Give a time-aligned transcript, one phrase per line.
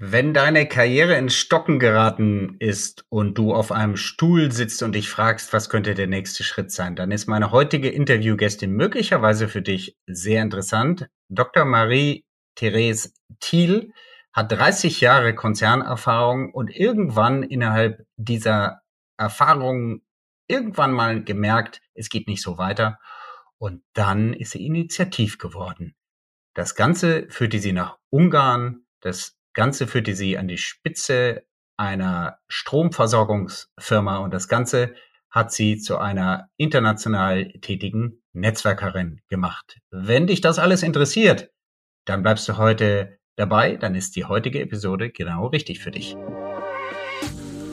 [0.00, 5.08] Wenn deine Karriere ins Stocken geraten ist und du auf einem Stuhl sitzt und dich
[5.08, 9.96] fragst, was könnte der nächste Schritt sein, dann ist meine heutige Interviewgästin möglicherweise für dich
[10.06, 11.08] sehr interessant.
[11.28, 11.64] Dr.
[11.64, 13.92] Marie-Therese Thiel
[14.32, 18.82] hat 30 Jahre Konzernerfahrung und irgendwann innerhalb dieser
[19.16, 20.02] Erfahrung
[20.46, 23.00] irgendwann mal gemerkt, es geht nicht so weiter.
[23.58, 25.96] Und dann ist sie initiativ geworden.
[26.54, 31.42] Das Ganze führte sie nach Ungarn, das Ganze führte sie an die Spitze
[31.76, 34.94] einer Stromversorgungsfirma und das Ganze
[35.30, 39.80] hat sie zu einer international tätigen Netzwerkerin gemacht.
[39.90, 41.50] Wenn dich das alles interessiert,
[42.04, 46.16] dann bleibst du heute dabei, dann ist die heutige Episode genau richtig für dich.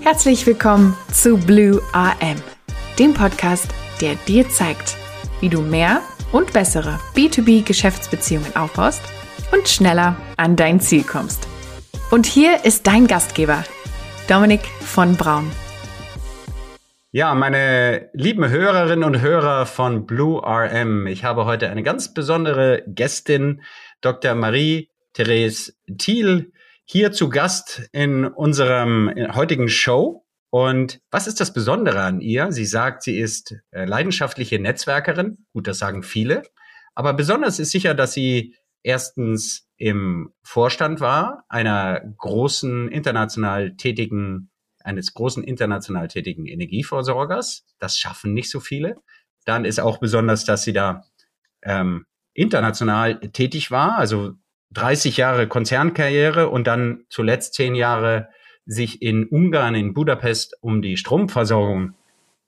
[0.02, 2.41] Herzlich willkommen zu Blue AM,
[2.98, 3.70] dem Podcast,
[4.02, 4.98] der dir zeigt,
[5.40, 9.04] wie du mehr und bessere B2B-Geschäftsbeziehungen aufbaust
[9.52, 11.48] und schneller an dein Ziel kommst.
[12.16, 13.66] Und hier ist dein Gastgeber,
[14.30, 15.52] Dominik von Braun.
[17.12, 22.84] Ja, meine lieben Hörerinnen und Hörer von Blue RM, ich habe heute eine ganz besondere
[22.88, 23.63] Gästin,
[23.99, 24.34] Dr.
[24.34, 26.54] Marie-Therese Thiel,
[26.85, 30.26] hier zu Gast in unserem heutigen Show.
[30.52, 32.54] Und was ist das Besondere an ihr?
[32.54, 35.46] Sie sagt, sie ist äh, leidenschaftliche Netzwerkerin.
[35.52, 36.44] Gut, das sagen viele.
[36.94, 44.49] Aber besonders ist sicher, dass sie erstens im Vorstand war einer großen international tätigen,
[44.84, 47.65] eines großen international tätigen Energieversorgers.
[47.79, 48.98] Das schaffen nicht so viele.
[49.45, 51.04] Dann ist auch besonders, dass sie da
[51.62, 54.34] ähm, international tätig war, also
[54.71, 58.29] 30 Jahre Konzernkarriere und dann zuletzt zehn Jahre
[58.65, 61.95] sich in Ungarn, in Budapest um die Stromversorgung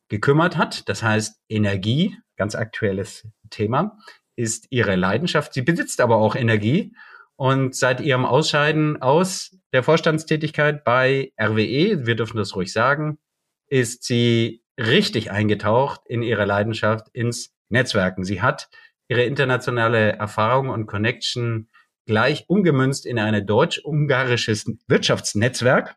[0.10, 0.90] gekümmert hat.
[0.90, 3.98] Das heißt Energie, ganz aktuelles Thema,
[4.36, 5.54] ist ihre Leidenschaft.
[5.54, 6.94] Sie besitzt aber auch Energie
[7.38, 13.20] und seit ihrem Ausscheiden aus der Vorstandstätigkeit bei RWE, wir dürfen das ruhig sagen,
[13.68, 18.24] ist sie richtig eingetaucht in ihre Leidenschaft ins Netzwerken.
[18.24, 18.70] Sie hat
[19.08, 21.70] ihre internationale Erfahrung und Connection
[22.06, 25.96] gleich umgemünzt in ein deutsch-ungarisches Wirtschaftsnetzwerk,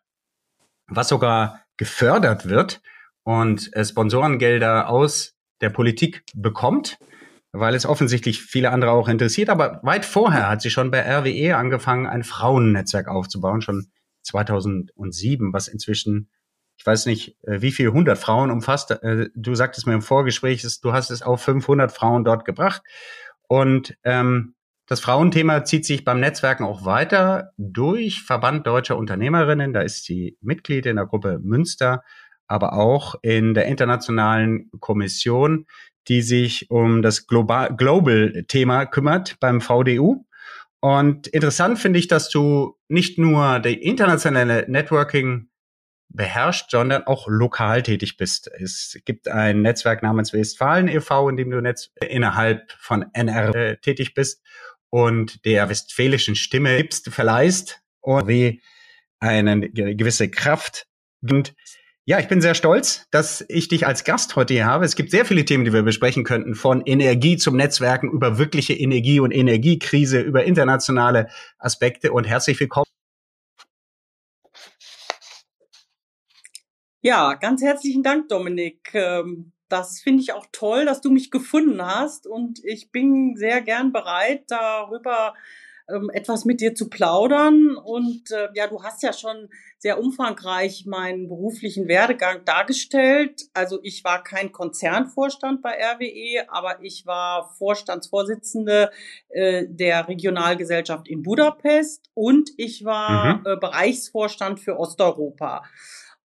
[0.89, 2.83] was sogar gefördert wird
[3.23, 6.99] und Sponsorengelder aus der Politik bekommt
[7.53, 9.49] weil es offensichtlich viele andere auch interessiert.
[9.49, 13.89] Aber weit vorher hat sie schon bei RWE angefangen, ein Frauennetzwerk aufzubauen, schon
[14.23, 16.31] 2007, was inzwischen,
[16.77, 18.91] ich weiß nicht, äh, wie viele hundert Frauen umfasst.
[18.91, 22.83] Äh, du sagtest mir im Vorgespräch, du hast es auf 500 Frauen dort gebracht.
[23.49, 24.55] Und ähm,
[24.87, 29.73] das Frauenthema zieht sich beim Netzwerken auch weiter durch Verband deutscher Unternehmerinnen.
[29.73, 32.03] Da ist sie Mitglied in der Gruppe Münster,
[32.49, 35.67] aber auch in der internationalen Kommission
[36.09, 40.25] die sich um das Global, Global-Thema kümmert beim VDU.
[40.81, 45.49] Und interessant finde ich, dass du nicht nur die internationale Networking
[46.09, 48.49] beherrscht, sondern auch lokal tätig bist.
[48.49, 53.77] Es gibt ein Netzwerk namens Westfalen e.V., in dem du Netz innerhalb von NR äh,
[53.77, 54.43] tätig bist
[54.91, 58.61] und der westfälischen Stimme gibst, verleihst und wie
[59.21, 60.87] eine gewisse Kraft.
[61.23, 61.55] Und
[62.11, 64.85] ja, ich bin sehr stolz, dass ich dich als Gast heute hier habe.
[64.85, 68.73] Es gibt sehr viele Themen, die wir besprechen könnten, von Energie zum Netzwerken, über wirkliche
[68.73, 71.29] Energie und Energiekrise, über internationale
[71.61, 72.87] Aspekte und herzlich willkommen.
[77.01, 78.93] Ja, ganz herzlichen Dank, Dominik.
[78.93, 83.61] Ähm, das finde ich auch toll, dass du mich gefunden hast und ich bin sehr
[83.61, 85.35] gern bereit, darüber
[85.95, 87.77] ähm, etwas mit dir zu plaudern.
[87.77, 93.49] Und äh, ja, du hast ja schon sehr umfangreich meinen beruflichen Werdegang dargestellt.
[93.55, 98.91] Also ich war kein Konzernvorstand bei RWE, aber ich war Vorstandsvorsitzende
[99.31, 103.47] äh, der Regionalgesellschaft in Budapest und ich war mhm.
[103.47, 105.63] äh, Bereichsvorstand für Osteuropa.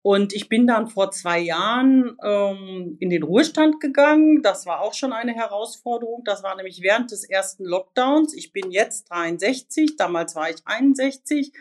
[0.03, 4.43] Und ich bin dann vor zwei Jahren ähm, in den Ruhestand gegangen.
[4.43, 6.23] Das war auch schon eine Herausforderung.
[6.25, 8.33] Das war nämlich während des ersten Lockdowns.
[8.33, 11.53] Ich bin jetzt 63, damals war ich 61.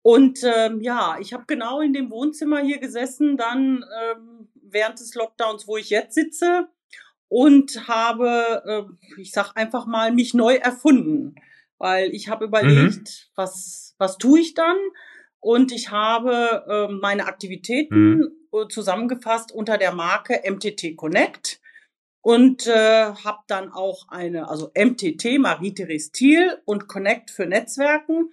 [0.00, 5.16] Und ähm, ja, ich habe genau in dem Wohnzimmer hier gesessen, dann ähm, während des
[5.16, 6.68] Lockdowns, wo ich jetzt sitze,
[7.28, 11.34] und habe, äh, ich sag einfach mal, mich neu erfunden.
[11.78, 13.32] Weil ich habe überlegt, mhm.
[13.34, 14.76] was, was tue ich dann?
[15.46, 18.32] Und ich habe äh, meine Aktivitäten mhm.
[18.52, 21.60] Äh, zusammengefasst unter der Marke MTT Connect
[22.20, 28.32] und äh, habe dann auch eine, also MTT, Marie-Therese Thiel und Connect für Netzwerken.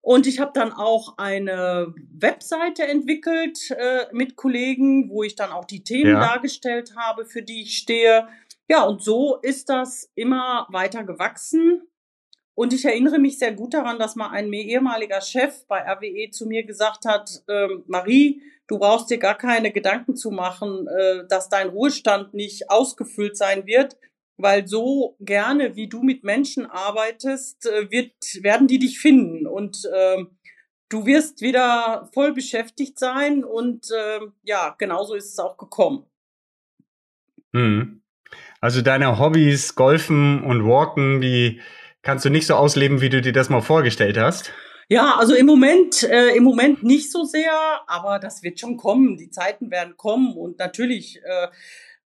[0.00, 5.64] Und ich habe dann auch eine Webseite entwickelt äh, mit Kollegen, wo ich dann auch
[5.64, 6.18] die Themen ja.
[6.18, 8.26] dargestellt habe, für die ich stehe.
[8.68, 11.82] Ja, und so ist das immer weiter gewachsen.
[12.58, 16.44] Und ich erinnere mich sehr gut daran, dass mal ein ehemaliger Chef bei RWE zu
[16.44, 21.48] mir gesagt hat, äh, Marie, du brauchst dir gar keine Gedanken zu machen, äh, dass
[21.48, 23.96] dein Ruhestand nicht ausgefüllt sein wird,
[24.38, 28.12] weil so gerne, wie du mit Menschen arbeitest, äh, wird,
[28.42, 29.46] werden die dich finden.
[29.46, 30.24] Und äh,
[30.88, 36.06] du wirst wieder voll beschäftigt sein und äh, ja, genauso ist es auch gekommen.
[37.52, 38.02] Mhm.
[38.60, 41.60] Also deine Hobbys, Golfen und Walken, die
[42.02, 44.52] kannst du nicht so ausleben, wie du dir das mal vorgestellt hast?
[44.90, 47.52] Ja, also im Moment, äh, im Moment nicht so sehr,
[47.86, 49.18] aber das wird schon kommen.
[49.18, 51.48] Die Zeiten werden kommen und natürlich äh,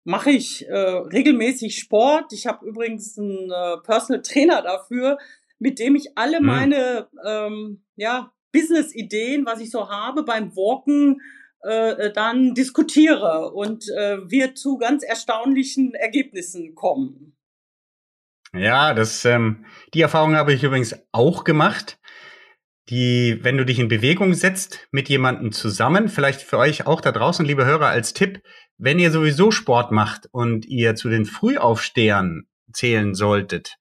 [0.04, 2.32] mache ich äh, regelmäßig Sport.
[2.32, 5.18] Ich habe übrigens einen äh, Personal Trainer dafür,
[5.60, 6.46] mit dem ich alle hm.
[6.46, 11.20] meine ähm, ja, Business-Ideen, was ich so habe, beim Walken
[11.62, 17.36] äh, dann diskutiere und äh, wir zu ganz erstaunlichen Ergebnissen kommen.
[18.54, 19.64] Ja, das, ähm,
[19.94, 21.98] die Erfahrung habe ich übrigens auch gemacht.
[22.90, 27.12] Die, wenn du dich in Bewegung setzt mit jemandem zusammen, vielleicht für euch auch da
[27.12, 28.42] draußen, liebe Hörer, als Tipp,
[28.76, 33.76] wenn ihr sowieso Sport macht und ihr zu den Frühaufstehern zählen solltet,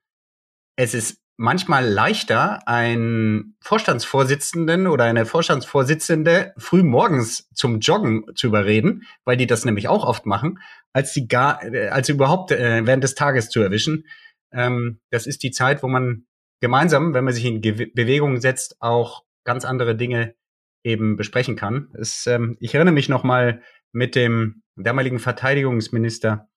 [0.77, 9.03] es ist manchmal leichter, einen Vorstandsvorsitzenden oder eine Vorstandsvorsitzende früh morgens zum Joggen zu überreden,
[9.25, 10.59] weil die das nämlich auch oft machen,
[10.93, 14.05] als sie gar, äh, als sie überhaupt äh, während des Tages zu erwischen.
[14.51, 16.25] Ähm, das ist die Zeit, wo man
[16.59, 20.35] gemeinsam, wenn man sich in Ge Bewegung setzt, auch ganz andere Dinge
[20.83, 21.89] eben besprechen kann.
[21.93, 23.61] Es, ähm, ich erinnere mich noch mal
[23.91, 26.49] mit dem damaligen Verteidigungsminister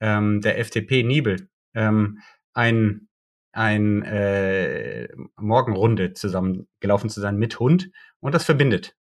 [0.00, 2.20] ähm, der FDP Niebel ähm,
[2.54, 3.06] ein
[3.52, 8.94] ein äh, Morgenrunde zusammen gelaufen zu sein mit Hund und das verbindet.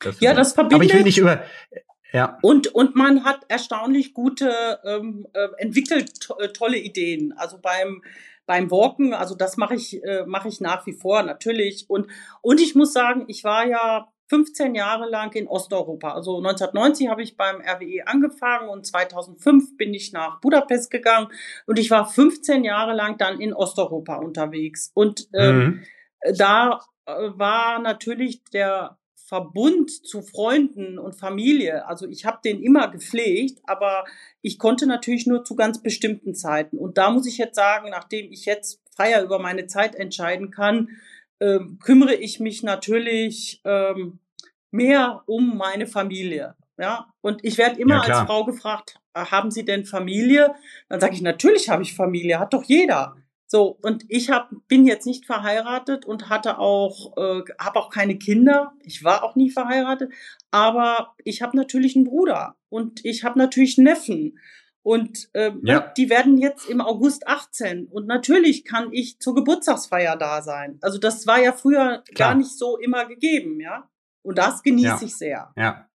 [0.00, 0.74] Das ja, das verbindet.
[0.74, 1.42] Aber ich will nicht über
[2.14, 2.38] ja.
[2.42, 7.34] Und, und man hat erstaunlich gute, ähm, äh, entwickelt to äh, tolle Ideen.
[7.36, 8.02] Also beim,
[8.46, 11.86] beim Walken, also das mache ich, äh, mache ich nach wie vor natürlich.
[11.88, 12.06] Und,
[12.40, 16.12] und ich muss sagen, ich war ja 15 Jahre lang in Osteuropa.
[16.12, 21.28] Also 1990 habe ich beim RWE angefangen und 2005 bin ich nach Budapest gegangen
[21.66, 24.92] und ich war 15 Jahre lang dann in Osteuropa unterwegs.
[24.94, 25.84] Und ähm, mhm.
[26.36, 32.88] da äh, war natürlich der Verbund zu Freunden und Familie, also ich habe den immer
[32.88, 34.04] gepflegt, aber
[34.42, 36.76] ich konnte natürlich nur zu ganz bestimmten Zeiten.
[36.76, 40.90] Und da muss ich jetzt sagen, nachdem ich jetzt freier über meine Zeit entscheiden kann,
[41.40, 44.18] ähm, kümmere ich mich natürlich ähm,
[44.70, 46.54] mehr um meine Familie.
[46.76, 50.54] Ja, und ich werde immer ja, als Frau gefragt, haben Sie denn Familie?
[50.88, 53.16] Dann sage ich, natürlich habe ich Familie, hat doch jeder.
[53.46, 58.18] So, und ich hab, bin jetzt nicht verheiratet und hatte auch, äh, habe auch keine
[58.18, 58.72] Kinder.
[58.80, 60.12] Ich war auch nie verheiratet,
[60.50, 64.38] aber ich habe natürlich einen Bruder und ich habe natürlich Neffen.
[64.82, 65.92] Und ähm, ja.
[65.96, 67.86] die werden jetzt im August 18.
[67.86, 70.78] Und natürlich kann ich zur Geburtstagsfeier da sein.
[70.82, 72.30] Also das war ja früher Klar.
[72.30, 73.88] gar nicht so immer gegeben, ja.
[74.22, 75.02] Und das genieße ja.
[75.02, 75.52] ich sehr.
[75.56, 75.88] Ja.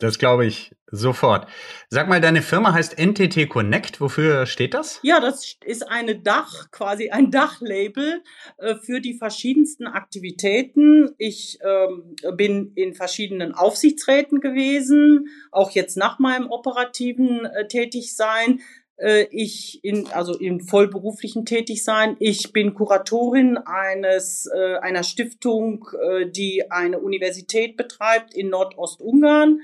[0.00, 1.46] Das glaube ich sofort.
[1.90, 4.00] Sag mal, deine Firma heißt NTT Connect.
[4.00, 4.98] Wofür steht das?
[5.02, 8.22] Ja, das ist eine Dach, quasi ein Dachlabel
[8.56, 11.10] äh, für die verschiedensten Aktivitäten.
[11.18, 18.60] Ich ähm, bin in verschiedenen Aufsichtsräten gewesen, auch jetzt nach meinem operativen äh, Tätigsein
[19.00, 22.16] äh, ich in, also im vollberuflichen Tätigsein.
[22.20, 29.60] Ich bin Kuratorin eines, äh, einer Stiftung, äh, die eine Universität betreibt in Nordostungarn.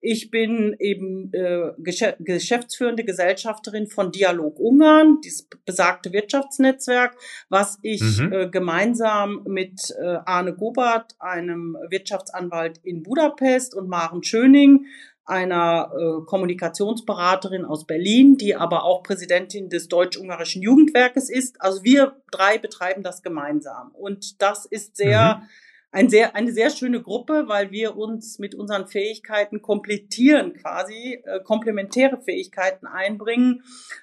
[0.00, 7.16] Ich bin eben äh, geschäftsführende Gesellschafterin von Dialog Ungarn, dieses besagte Wirtschaftsnetzwerk,
[7.48, 8.32] was ich mhm.
[8.32, 14.86] äh, gemeinsam mit äh, Arne Gobert, einem Wirtschaftsanwalt in Budapest und Maren Schöning,
[15.26, 21.60] einer äh, Kommunikationsberaterin aus Berlin, die aber auch Präsidentin des Deutsch-Ungarischen Jugendwerkes ist.
[21.60, 23.90] Also wir drei betreiben das gemeinsam.
[23.92, 25.48] Und das ist sehr, mhm.
[25.96, 31.40] Ein sehr, eine sehr schöne Gruppe, weil wir uns mit unseren Fähigkeiten komplettieren quasi, äh,
[31.42, 33.62] komplementäre Fähigkeiten einbringen.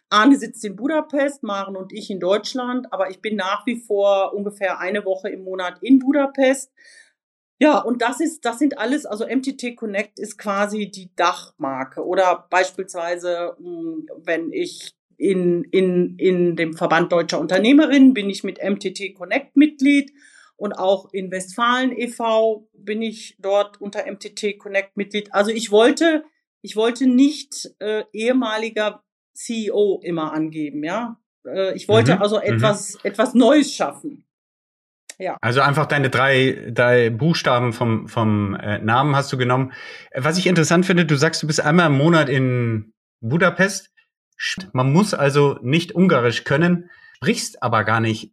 [0.10, 4.34] Arne sitzt in Budapest, Maren und ich in Deutschland, aber ich bin nach wie vor
[4.34, 6.72] ungefähr eine Woche im Monat in Budapest.
[7.60, 12.04] Ja, und das ist, das sind alles, also MTT Connect ist quasi die Dachmarke.
[12.04, 18.58] Oder beispielsweise, hm, wenn ich in, in, in dem Verband deutscher Unternehmerinnen bin ich mit
[18.64, 20.12] MTT Connect Mitglied
[20.64, 22.70] und auch in Westfalen e.V.
[22.72, 25.34] bin ich dort unter MTT Connect Mitglied.
[25.34, 26.24] Also ich wollte,
[26.62, 29.04] ich wollte nicht äh, ehemaliger
[29.34, 31.20] CEO immer angeben, ja.
[31.46, 32.44] Äh, ich wollte mhm, also mhm.
[32.44, 33.00] etwas, mhm.
[33.04, 34.24] etwas Neues schaffen.
[35.20, 35.36] Ja.
[35.42, 39.74] Also einfach deine drei, drei Buchstaben vom, vom äh, Namen hast du genommen.
[40.16, 43.92] Was ich interessant finde, du sagst, du bist einmal im Monat in Budapest.
[44.72, 48.32] Man muss also nicht Ungarisch können, sprichst aber gar nicht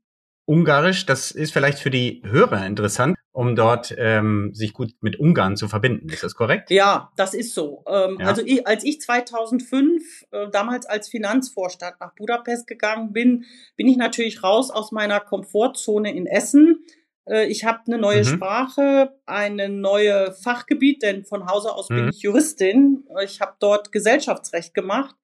[0.51, 1.07] Ungarisch.
[1.07, 5.69] Das ist vielleicht für die Hörer interessant, um dort ähm, sich gut mit Ungarn zu
[5.69, 6.09] verbinden.
[6.09, 6.73] Ist das korrekt?
[6.73, 7.85] Ja, das ist so.
[7.87, 8.27] Ähm, ja.
[8.27, 13.45] Also ich, als ich 2005 äh, damals als Finanzvorstand nach Budapest gegangen bin,
[13.77, 16.85] bin ich natürlich raus aus meiner Komfortzone in Essen.
[17.29, 18.25] Äh, ich habe eine neue mhm.
[18.25, 21.95] Sprache, eine neue Fachgebiet, denn von Hause aus mhm.
[21.95, 23.05] bin ich Juristin.
[23.23, 25.15] Ich habe dort Gesellschaftsrecht gemacht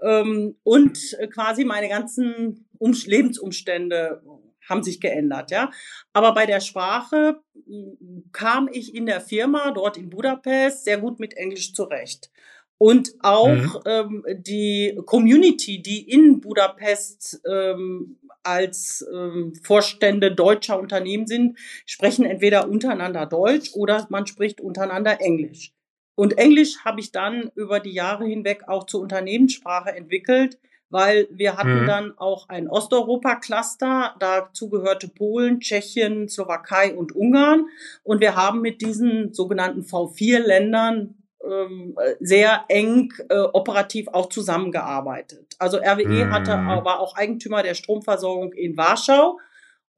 [0.00, 0.98] ähm, und
[1.30, 4.22] quasi meine ganzen um Lebensumstände
[4.68, 5.70] haben sich geändert, ja.
[6.12, 11.20] Aber bei der Sprache hm, kam ich in der Firma dort in Budapest sehr gut
[11.20, 12.30] mit Englisch zurecht.
[12.78, 13.80] Und auch mhm.
[13.86, 22.68] ähm, die Community, die in Budapest ähm, als ähm, Vorstände deutscher Unternehmen sind, sprechen entweder
[22.68, 25.72] untereinander Deutsch oder man spricht untereinander Englisch.
[26.16, 30.58] Und Englisch habe ich dann über die Jahre hinweg auch zur Unternehmenssprache entwickelt
[30.92, 31.86] weil wir hatten mhm.
[31.86, 37.66] dann auch ein Osteuropa-Cluster, dazu gehörte Polen, Tschechien, Slowakei und Ungarn.
[38.04, 45.56] Und wir haben mit diesen sogenannten V4-Ländern ähm, sehr eng äh, operativ auch zusammengearbeitet.
[45.58, 46.30] Also RWE mhm.
[46.30, 49.38] hatte, war auch Eigentümer der Stromversorgung in Warschau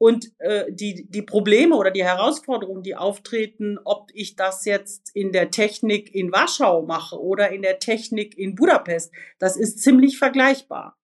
[0.04, 5.32] und äh, die, die Probleme oder die Herausforderungen, die auftreten, ob ich das jetzt in
[5.32, 10.98] der Technik in Warschau mache oder in der Technik in Budapest, das ist ziemlich vergleichbar.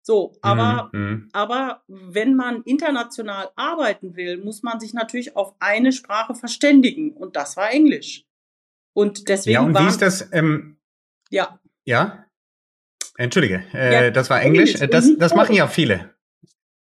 [0.00, 1.28] So, aber, mhm.
[1.34, 7.10] aber wenn man international arbeiten will, muss man sich natürlich auf eine Sprache verständigen.
[7.10, 8.24] Und das war Englisch.
[8.94, 9.52] Und deswegen.
[9.52, 10.32] Ja, und war, wie ist das?
[10.32, 10.78] Ähm,
[11.28, 11.60] ja.
[11.84, 12.24] Ja.
[13.18, 14.76] Entschuldige, äh, ja, das war Englisch.
[14.76, 14.90] Englisch.
[14.90, 16.14] Das, das machen ja viele.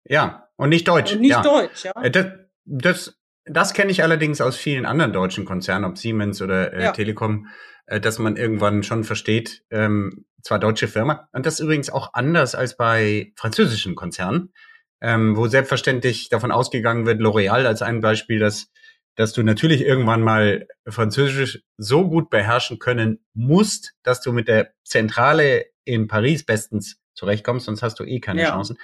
[0.04, 0.47] Ja.
[0.58, 1.14] Und nicht Deutsch.
[1.14, 1.42] Und nicht ja.
[1.42, 1.92] Deutsch, ja.
[2.02, 2.26] Äh, das,
[2.64, 6.92] das, das kenne ich allerdings aus vielen anderen deutschen Konzernen, ob Siemens oder äh, ja.
[6.92, 7.46] Telekom,
[7.86, 12.12] äh, dass man irgendwann schon versteht, ähm, zwar deutsche Firma, und das ist übrigens auch
[12.12, 14.52] anders als bei französischen Konzernen,
[15.00, 18.70] ähm, wo selbstverständlich davon ausgegangen wird, L'Oreal als ein Beispiel, dass
[19.18, 24.70] dass du natürlich irgendwann mal Französisch so gut beherrschen können musst, dass du mit der
[24.84, 28.50] Zentrale in Paris bestens zurechtkommst, sonst hast du eh keine ja.
[28.50, 28.78] Chancen.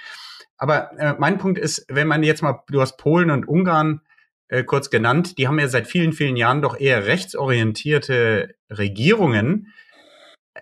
[0.56, 4.00] Aber äh, mein Punkt ist, wenn man jetzt mal, du hast Polen und Ungarn
[4.48, 9.72] äh, kurz genannt, die haben ja seit vielen, vielen Jahren doch eher rechtsorientierte Regierungen.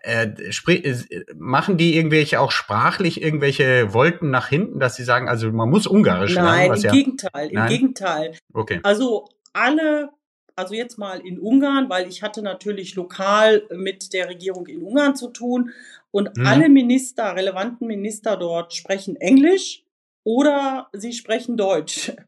[0.02, 5.52] Äh, äh, machen die irgendwelche auch sprachlich irgendwelche Wolken nach hinten, dass sie sagen, also
[5.52, 6.76] man muss Ungarisch Nein, lernen?
[6.76, 8.36] im ja, Gegenteil, im Gegenteil.
[8.54, 8.80] Okay.
[8.82, 10.08] Also alle,
[10.62, 15.16] also jetzt mal in Ungarn, weil ich hatte natürlich lokal mit der Regierung in Ungarn
[15.16, 15.70] zu tun
[16.12, 16.46] und mhm.
[16.46, 19.84] alle Minister, relevanten Minister dort sprechen Englisch
[20.24, 22.12] oder sie sprechen Deutsch.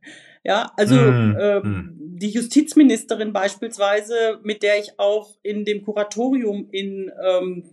[0.46, 7.10] Ja, also mm, äh, die Justizministerin beispielsweise, mit der ich auch in dem Kuratorium in,
[7.26, 7.64] ähm,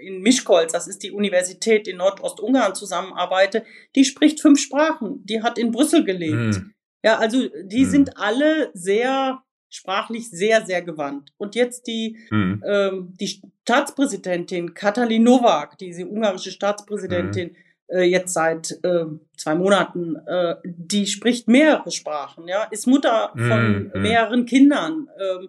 [0.00, 3.64] in Mischkolz, das ist die Universität in Nordostungarn, zusammenarbeite,
[3.96, 5.26] die spricht fünf Sprachen.
[5.26, 6.60] Die hat in Brüssel gelebt.
[6.60, 6.70] Mm.
[7.04, 9.42] Ja, also die sind alle sehr
[9.72, 11.32] sprachlich sehr, sehr gewandt.
[11.38, 17.56] Und jetzt die, ähm, die Staatspräsidentin Katalin Novak, diese ungarische Staatspräsidentin,
[17.88, 23.90] äh, jetzt seit äh, zwei Monaten, äh, die spricht mehrere Sprachen, ja, ist Mutter von
[23.94, 25.46] mm, mehreren Kindern, äh,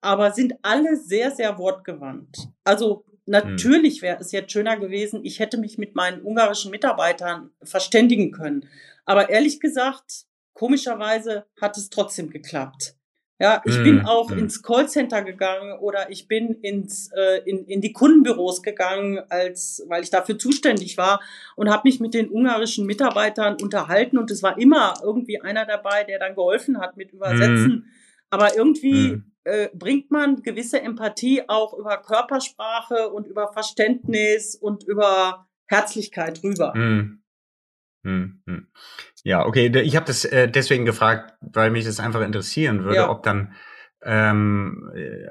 [0.00, 2.48] aber sind alle sehr, sehr wortgewandt.
[2.64, 8.30] Also natürlich wäre es jetzt schöner gewesen, ich hätte mich mit meinen ungarischen Mitarbeitern verständigen
[8.30, 8.66] können.
[9.04, 12.94] Aber ehrlich gesagt, komischerweise hat es trotzdem geklappt.
[13.40, 14.38] Ja, ich mm, bin auch mm.
[14.38, 20.02] ins Callcenter gegangen oder ich bin ins äh, in, in die Kundenbüros gegangen, als weil
[20.02, 21.20] ich dafür zuständig war
[21.56, 26.04] und habe mich mit den ungarischen Mitarbeitern unterhalten und es war immer irgendwie einer dabei,
[26.04, 27.72] der dann geholfen hat mit Übersetzen.
[27.72, 27.84] Mm.
[28.28, 29.24] Aber irgendwie mm.
[29.44, 36.74] äh, bringt man gewisse Empathie auch über Körpersprache und über Verständnis und über Herzlichkeit rüber.
[39.24, 39.66] Ja, okay.
[39.82, 43.10] Ich habe das äh, deswegen gefragt, weil mich das einfach interessieren würde, ja.
[43.10, 43.54] ob dann
[44.02, 45.28] ähm, äh,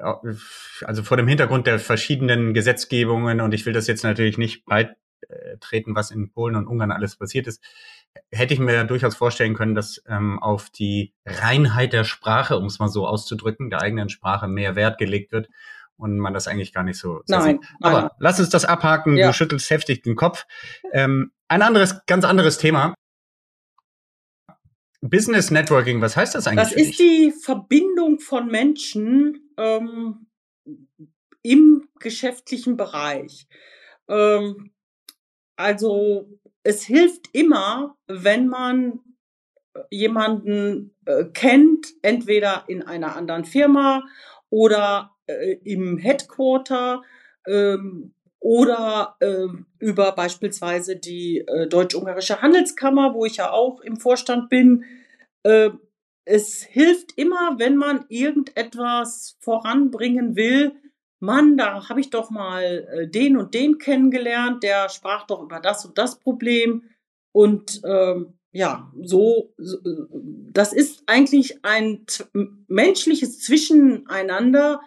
[0.84, 4.96] also vor dem Hintergrund der verschiedenen Gesetzgebungen und ich will das jetzt natürlich nicht breit
[5.28, 7.62] äh, treten, was in Polen und Ungarn alles passiert ist,
[8.30, 12.78] hätte ich mir durchaus vorstellen können, dass ähm, auf die Reinheit der Sprache, um es
[12.78, 15.48] mal so auszudrücken, der eigenen Sprache mehr Wert gelegt wird
[15.96, 17.22] und man das eigentlich gar nicht so.
[17.28, 17.60] Nein, nein.
[17.80, 19.16] Aber lass uns das abhaken.
[19.16, 19.28] Ja.
[19.28, 20.46] Du schüttelst heftig den Kopf.
[20.92, 22.94] Ähm, ein anderes, ganz anderes Thema.
[25.02, 26.68] Business Networking, was heißt das eigentlich?
[26.68, 30.26] Das ist die Verbindung von Menschen ähm,
[31.42, 33.46] im geschäftlichen Bereich.
[34.08, 34.72] Ähm,
[35.56, 36.28] also
[36.62, 39.00] es hilft immer, wenn man
[39.90, 44.02] jemanden äh, kennt, entweder in einer anderen Firma
[44.50, 47.02] oder äh, im Headquarter
[47.46, 49.46] ähm, oder äh,
[49.78, 54.84] über beispielsweise die äh, Deutsch-Ungarische Handelskammer, wo ich ja auch im Vorstand bin.
[55.42, 55.70] Äh,
[56.24, 60.72] es hilft immer, wenn man irgendetwas voranbringen will.
[61.18, 65.60] Mann, da habe ich doch mal äh, den und den kennengelernt, der sprach doch über
[65.60, 66.84] das und das Problem.
[67.32, 69.78] Und ähm, ja, so, so,
[70.52, 72.04] das ist eigentlich ein
[72.66, 74.80] menschliches Zwischeneinander,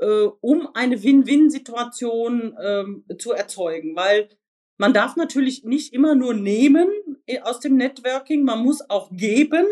[0.00, 4.28] äh, um eine Win-Win-Situation ähm, zu erzeugen, weil
[4.76, 6.88] man darf natürlich nicht immer nur nehmen
[7.26, 9.66] äh, aus dem Networking, man muss auch geben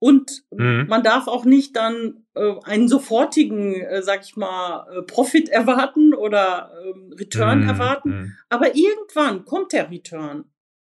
[0.00, 0.86] und mhm.
[0.88, 6.14] man darf auch nicht dann äh, einen sofortigen, äh, sag ich mal, äh, Profit erwarten
[6.14, 7.68] oder äh, Return mhm.
[7.68, 8.10] erwarten.
[8.10, 8.36] Mhm.
[8.48, 10.44] Aber irgendwann kommt der Return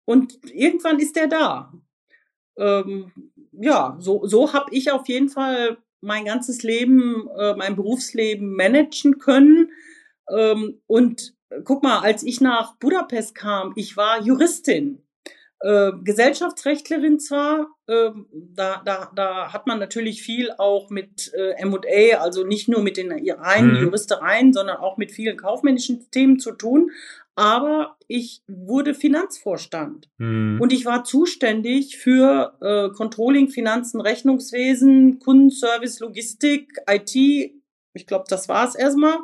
[0.06, 1.74] und irgendwann ist der da.
[2.58, 3.12] Ähm,
[3.52, 9.20] ja, so, so habe ich auf jeden Fall mein ganzes Leben, äh, mein Berufsleben managen
[9.20, 9.72] können.
[10.30, 15.04] Ähm, und äh, guck mal, als ich nach Budapest kam, ich war Juristin
[15.62, 22.18] äh, Gesellschaftsrechtlerin zwar, äh, da, da, da hat man natürlich viel auch mit äh, M&A,
[22.18, 23.84] also nicht nur mit den reinen mhm.
[23.84, 26.92] Juristereien, sondern auch mit vielen kaufmännischen Themen zu tun.
[27.40, 30.60] Aber ich wurde Finanzvorstand mhm.
[30.60, 37.16] und ich war zuständig für äh, Controlling, Finanzen, Rechnungswesen, Kundenservice, Logistik, IT.
[37.94, 39.20] Ich glaube, das war es erstmal.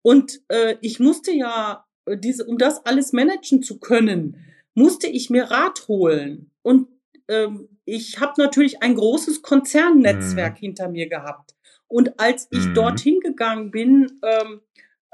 [0.00, 4.38] Und äh, ich musste ja äh, diese, um das alles managen zu können,
[4.72, 6.50] musste ich mir Rat holen.
[6.62, 6.88] Und
[7.28, 10.60] ähm, ich habe natürlich ein großes Konzernnetzwerk mhm.
[10.60, 11.54] hinter mir gehabt.
[11.88, 12.74] Und als ich mhm.
[12.74, 14.62] dorthin gegangen bin, ähm,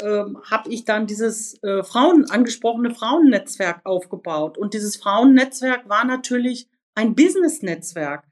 [0.02, 4.58] ähm, habe ich dann dieses äh, Frauen angesprochene Frauennetzwerk aufgebaut.
[4.58, 8.24] Und dieses Frauennetzwerk war natürlich ein Business-Netzwerk.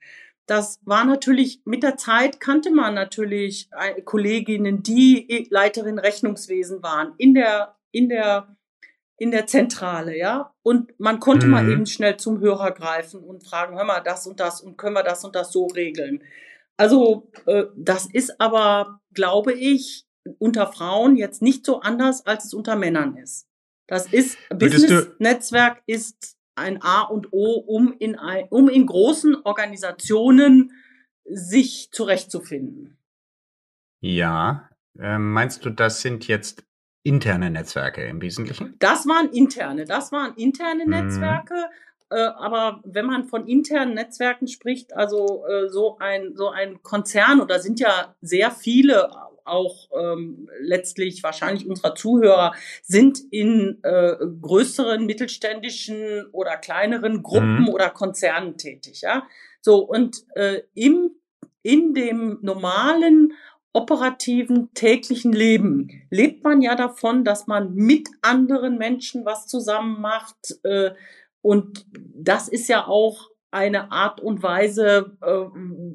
[0.47, 7.13] Das war natürlich mit der Zeit kannte man natürlich äh, Kolleginnen, die Leiterin Rechnungswesen waren
[7.19, 8.57] in der in der
[9.19, 10.55] in der Zentrale, ja.
[10.63, 11.53] Und man konnte mhm.
[11.53, 14.95] mal eben schnell zum Hörer greifen und fragen, hör mal, das und das und können
[14.95, 16.23] wir das und das so regeln.
[16.77, 20.08] Also äh, das ist aber, glaube ich,
[20.39, 23.47] unter Frauen jetzt nicht so anders, als es unter Männern ist.
[23.87, 30.73] Das ist Business-Netzwerk ist ein A und O, um in, ein, um in großen Organisationen
[31.25, 32.99] sich zurechtzufinden.
[34.01, 36.65] Ja, äh, meinst du, das sind jetzt
[37.03, 38.75] interne Netzwerke im Wesentlichen?
[38.79, 40.91] Das waren interne, das waren interne mhm.
[40.91, 41.55] Netzwerke.
[42.11, 47.41] Äh, aber wenn man von internen Netzwerken spricht, also äh, so ein so ein Konzern
[47.41, 49.11] oder sind ja sehr viele
[49.49, 57.69] auch ähm, letztlich wahrscheinlich unserer Zuhörer sind in äh, größeren mittelständischen oder kleineren Gruppen mhm.
[57.69, 59.27] oder Konzernen tätig, ja.
[59.61, 61.11] So und äh, im
[61.63, 63.35] in dem normalen
[63.73, 70.59] operativen täglichen Leben lebt man ja davon, dass man mit anderen Menschen was zusammen macht.
[70.65, 70.93] Äh,
[71.43, 75.45] und das ist ja auch eine Art und Weise, äh,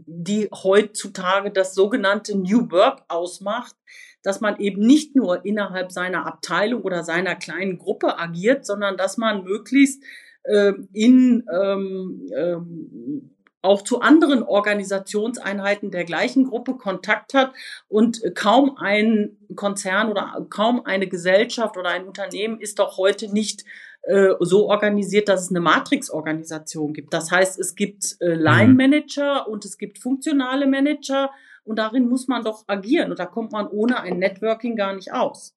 [0.05, 3.75] die heutzutage das sogenannte New Work ausmacht,
[4.23, 9.17] dass man eben nicht nur innerhalb seiner Abteilung oder seiner kleinen Gruppe agiert, sondern dass
[9.17, 10.03] man möglichst
[10.43, 13.29] äh, in ähm, ähm,
[13.61, 17.53] auch zu anderen Organisationseinheiten der gleichen Gruppe Kontakt hat
[17.87, 23.63] und kaum ein Konzern oder kaum eine Gesellschaft oder ein Unternehmen ist doch heute nicht
[24.03, 27.13] äh, so organisiert, dass es eine Matrix-Organisation gibt.
[27.13, 31.31] Das heißt, es gibt äh, Line-Manager und es gibt funktionale Manager
[31.63, 35.13] und darin muss man doch agieren und da kommt man ohne ein Networking gar nicht
[35.13, 35.55] aus.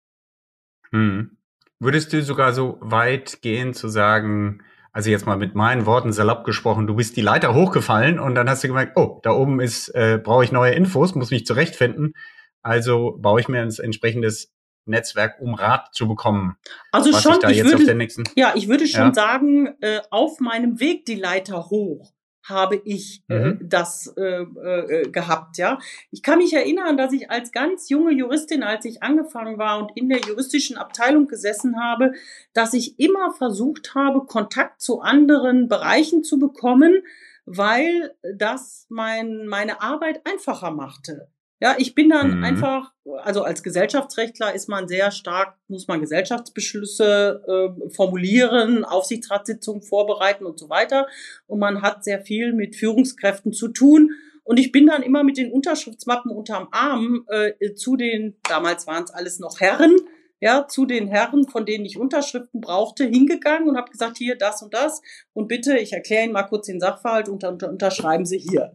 [0.91, 1.37] Hm.
[1.81, 6.45] Würdest du sogar so weit gehen zu sagen, also jetzt mal mit meinen Worten salopp
[6.45, 9.89] gesprochen, du bist die Leiter hochgefallen und dann hast du gemerkt, oh, da oben ist,
[9.89, 12.15] äh, brauche ich neue Infos, muss mich zurechtfinden.
[12.63, 14.56] Also baue ich mir ein entsprechendes
[14.87, 16.57] Netzwerk, um Rat zu bekommen.
[16.93, 19.15] Also schon, ich, ich würde, ja, ich würde schon ja.
[19.15, 22.13] sagen, äh, auf meinem Weg die Leiter hoch
[22.49, 23.59] habe ich äh, mhm.
[23.63, 25.79] das äh, äh, gehabt, ja.
[26.11, 29.97] Ich kann mich erinnern, dass ich als ganz junge Juristin, als ich angefangen war und
[29.97, 32.13] in der juristischen Abteilung gesessen habe,
[32.53, 37.03] dass ich immer versucht habe, Kontakt zu anderen Bereichen zu bekommen,
[37.47, 41.29] weil das mein, meine Arbeit einfacher machte.
[41.59, 42.45] Ja, ich bin dann mhm.
[42.45, 42.93] einfach,
[43.23, 50.59] also als Gesellschaftsrechtler ist man sehr stark, muss man Gesellschaftsbeschlüsse äh, formulieren, Aufsichtsratssitzungen vorbereiten und
[50.59, 51.07] so weiter.
[51.47, 54.11] Und man hat sehr viel mit Führungskräften zu tun.
[54.45, 59.05] Und ich bin dann immer mit den Unterschriftsmappen unterm Arm äh, zu den, damals waren
[59.05, 59.97] es alles noch Herren,
[60.41, 64.63] ja, zu den Herren, von denen ich Unterschriften brauchte, hingegangen und habe gesagt, hier das
[64.63, 65.01] und das.
[65.33, 68.73] Und bitte, ich erkläre Ihnen mal kurz den Sachverhalt und unter, unterschreiben Sie hier.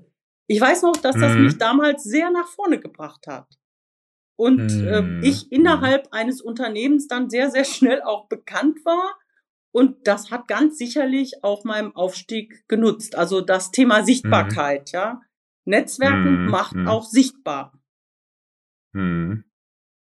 [0.52, 1.46] Ich weiß noch, dass das mhm.
[1.46, 3.48] mich damals sehr nach vorne gebracht hat.
[4.36, 9.18] und äh, ich innerhalb eines Unternehmens dann sehr, sehr schnell auch bekannt war.
[9.72, 13.16] Und das hat ganz sicherlich auch meinem Aufstieg genutzt.
[13.16, 14.98] Also das Thema Sichtbarkeit, mhm.
[14.98, 15.22] ja.
[15.64, 16.50] Netzwerken mhm.
[16.50, 16.88] macht mhm.
[16.90, 17.80] auch sichtbar.
[18.92, 19.46] Mhm.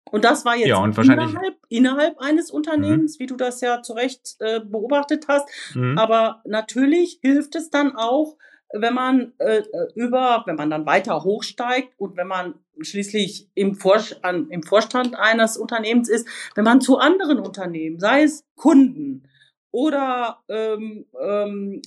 [0.10, 3.24] Und das war jetzt ja, innerhalb, innerhalb eines Unternehmens, mhm.
[3.24, 5.48] wie du das ja zu Recht äh, beobachtet hast.
[5.76, 5.96] Mhm.
[6.00, 8.36] Aber natürlich hilft es dann auch,
[8.74, 9.64] wenn man äh,
[9.96, 15.16] über, wenn man dann weiter hochsteigt und wenn man schließlich im, Vor an, im Vorstand
[15.16, 19.28] eines Unternehmens ist, wenn man zu anderen Unternehmen, sei es Kunden
[19.72, 21.82] oder ähm, ähm,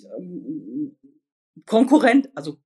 [1.66, 2.58] Konkurrent, also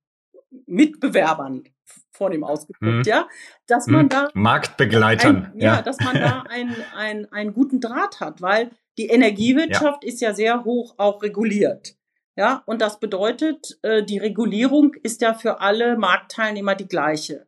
[0.65, 1.63] Mitbewerbern
[2.11, 3.03] vor dem ausgedrückt, mhm.
[3.05, 3.27] ja,
[3.67, 4.09] dass man mhm.
[4.09, 8.71] da Marktbegleitern, ein, ja, ja, dass man da einen, einen, einen guten Draht hat, weil
[8.97, 10.09] die Energiewirtschaft ja.
[10.09, 11.96] ist ja sehr hoch auch reguliert.
[12.37, 17.47] Ja, und das bedeutet, äh, die Regulierung ist ja für alle Marktteilnehmer die gleiche.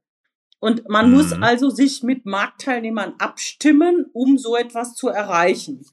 [0.59, 1.15] Und man mhm.
[1.15, 5.85] muss also sich mit Marktteilnehmern abstimmen, um so etwas zu erreichen.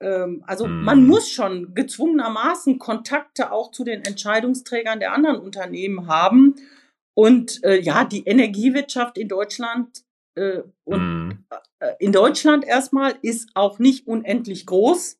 [0.00, 0.84] Ähm, also mhm.
[0.84, 6.54] man muss schon gezwungenermaßen Kontakte auch zu den Entscheidungsträgern der anderen Unternehmen haben.
[7.14, 10.04] Und äh, ja, die Energiewirtschaft in Deutschland
[10.36, 11.44] äh, und mhm.
[11.80, 15.18] äh, in Deutschland erstmal ist auch nicht unendlich groß.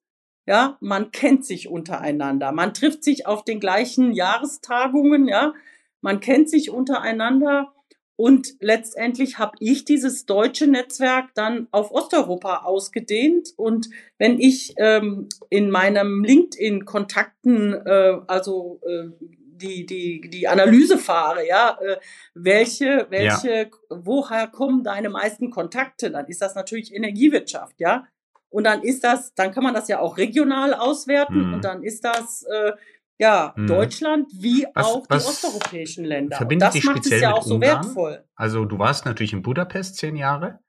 [0.49, 2.53] Ja, man kennt sich untereinander.
[2.53, 5.53] Man trifft sich auf den gleichen Jahrestagungen, ja.
[6.01, 7.75] Man kennt sich untereinander.
[8.17, 13.51] Und letztendlich habe ich dieses deutsche Netzwerk dann auf Osteuropa ausgedehnt.
[13.59, 21.47] Und wenn ich ähm, in meinem LinkedIn-Kontakten, äh, also äh, die, die, die Analyse fahre,
[21.47, 21.99] ja, äh,
[22.33, 23.67] welche, welche, ja.
[23.91, 28.07] woher kommen deine meisten Kontakte, dann ist das natürlich Energiewirtschaft, ja.
[28.51, 31.55] Und dann ist das, dann kann man das ja auch regional auswerten mhm.
[31.55, 32.73] und dann ist das äh,
[33.19, 33.67] ja mhm.
[33.67, 36.37] Deutschland wie was, auch die osteuropäischen Länder.
[36.37, 37.85] Verbindet und das macht es ja auch so Ungarn?
[37.85, 38.25] wertvoll.
[38.35, 40.61] Also du warst natürlich in Budapest zehn Jahre.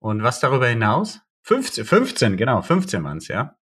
[0.00, 1.20] Und was darüber hinaus?
[1.44, 3.56] 15, 15 genau, 15 waren es, ja?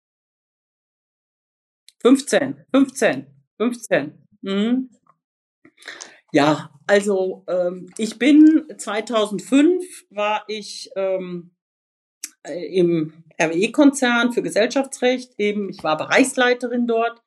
[2.02, 4.28] 15, 15, 15.
[4.42, 4.90] Mhm.
[6.32, 11.56] Ja, also ähm, ich bin 2005 war ich ähm,
[12.44, 15.70] äh, im RWE-Konzern für Gesellschaftsrecht eben.
[15.70, 17.22] Ich war Bereichsleiterin dort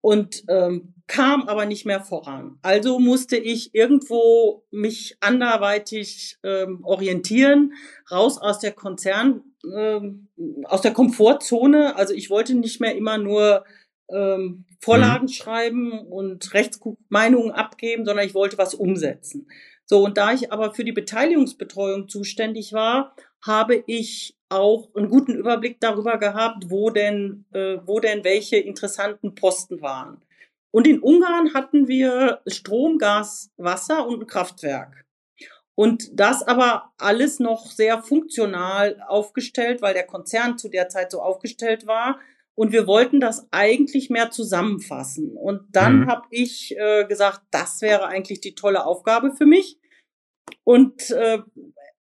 [0.00, 2.58] und ähm, kam aber nicht mehr voran.
[2.62, 7.74] Also musste ich irgendwo mich anderweitig ähm, orientieren,
[8.10, 9.42] raus aus der Konzern,
[9.76, 10.28] ähm,
[10.64, 11.96] aus der Komfortzone.
[11.96, 13.64] Also ich wollte nicht mehr immer nur
[14.08, 15.32] ähm, Vorlagen mhm.
[15.32, 19.48] schreiben und Rechtsmeinungen abgeben, sondern ich wollte was umsetzen.
[19.84, 25.34] So, und da ich aber für die Beteiligungsbetreuung zuständig war, habe ich auch einen guten
[25.34, 30.22] Überblick darüber gehabt, wo denn, äh, wo denn welche interessanten Posten waren.
[30.72, 35.04] Und in Ungarn hatten wir Strom, Gas, Wasser und ein Kraftwerk.
[35.74, 41.22] Und das aber alles noch sehr funktional aufgestellt, weil der Konzern zu der Zeit so
[41.22, 42.20] aufgestellt war.
[42.54, 45.36] Und wir wollten das eigentlich mehr zusammenfassen.
[45.36, 46.06] Und dann mhm.
[46.10, 49.78] habe ich äh, gesagt, das wäre eigentlich die tolle Aufgabe für mich.
[50.64, 51.38] Und äh,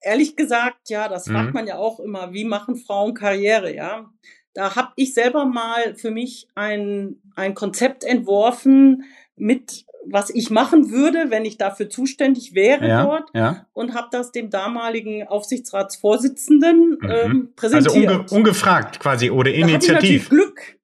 [0.01, 1.33] ehrlich gesagt, ja, das mhm.
[1.33, 4.11] fragt man ja auch immer, wie machen Frauen Karriere, ja?
[4.55, 9.05] Da habe ich selber mal für mich ein, ein Konzept entworfen
[9.37, 13.67] mit was ich machen würde, wenn ich dafür zuständig wäre ja, dort ja.
[13.73, 17.11] und habe das dem damaligen Aufsichtsratsvorsitzenden mhm.
[17.11, 18.09] ähm, präsentiert.
[18.09, 20.29] Also unge ungefragt quasi oder initiativ.
[20.29, 20.76] Glück.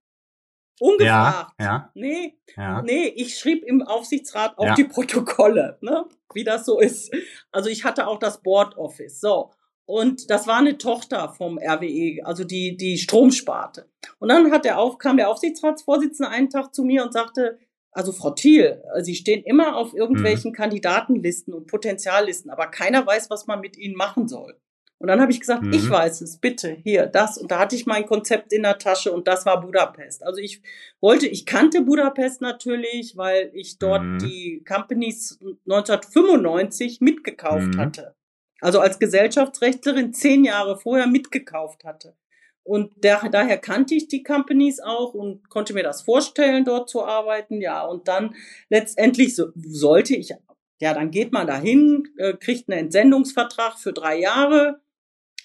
[0.83, 1.55] Ungefragt.
[1.61, 1.91] Ja, ja.
[1.95, 2.83] Nee, ja.
[2.83, 4.75] nee, ich schrieb im Aufsichtsrat auch ja.
[4.75, 6.07] die Protokolle, ne?
[6.35, 7.15] wie das so ist.
[7.53, 9.21] Also ich hatte auch das Board Office.
[9.21, 9.53] So.
[9.85, 13.89] Und das war eine Tochter vom RWE, also die, die Stromsparte.
[14.19, 17.61] Und dann hat der auf, kam der Aufsichtsratsvorsitzende einen Tag zu mir und sagte,
[17.93, 20.57] also Frau Thiel, Sie stehen immer auf irgendwelchen mhm.
[20.57, 24.57] Kandidatenlisten und Potenziallisten, aber keiner weiß, was man mit ihnen machen soll.
[25.03, 25.73] Und dann habe ich gesagt, mhm.
[25.73, 27.37] ich weiß es, bitte, hier, das.
[27.37, 30.25] Und da hatte ich mein Konzept in der Tasche und das war Budapest.
[30.25, 30.63] Also ich
[31.01, 34.19] wollte, ich kannte Budapest natürlich, weil ich dort mhm.
[34.21, 37.79] die Companies 1995 mitgekauft mhm.
[37.79, 38.15] hatte.
[38.61, 42.15] Also als Gesellschaftsrechtlerin zehn Jahre vorher mitgekauft hatte.
[42.63, 47.05] Und der, daher kannte ich die Companies auch und konnte mir das vorstellen, dort zu
[47.05, 47.61] arbeiten.
[47.61, 48.37] Ja, und dann
[48.69, 50.33] letztendlich so, sollte ich,
[50.81, 54.79] ja, dann geht man dahin, äh, kriegt einen Entsendungsvertrag für drei Jahre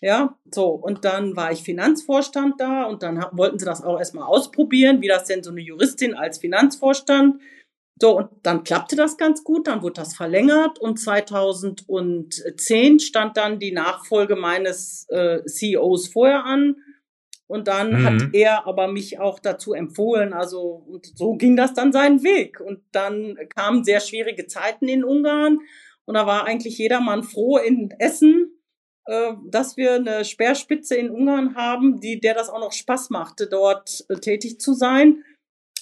[0.01, 4.27] ja, so, und dann war ich Finanzvorstand da und dann wollten sie das auch erstmal
[4.27, 7.41] ausprobieren, wie das denn so eine Juristin als Finanzvorstand.
[7.99, 13.57] So, und dann klappte das ganz gut, dann wurde das verlängert und 2010 stand dann
[13.57, 16.75] die Nachfolge meines äh, CEOs vorher an.
[17.47, 18.03] Und dann mhm.
[18.03, 20.33] hat er aber mich auch dazu empfohlen.
[20.33, 22.59] Also, und so ging das dann seinen Weg.
[22.59, 25.59] Und dann kamen sehr schwierige Zeiten in Ungarn.
[26.05, 28.56] Und da war eigentlich jedermann froh in Essen,
[29.49, 34.05] dass wir eine Speerspitze in Ungarn haben, die, der das auch noch Spaß machte, dort
[34.09, 35.23] äh, tätig zu sein.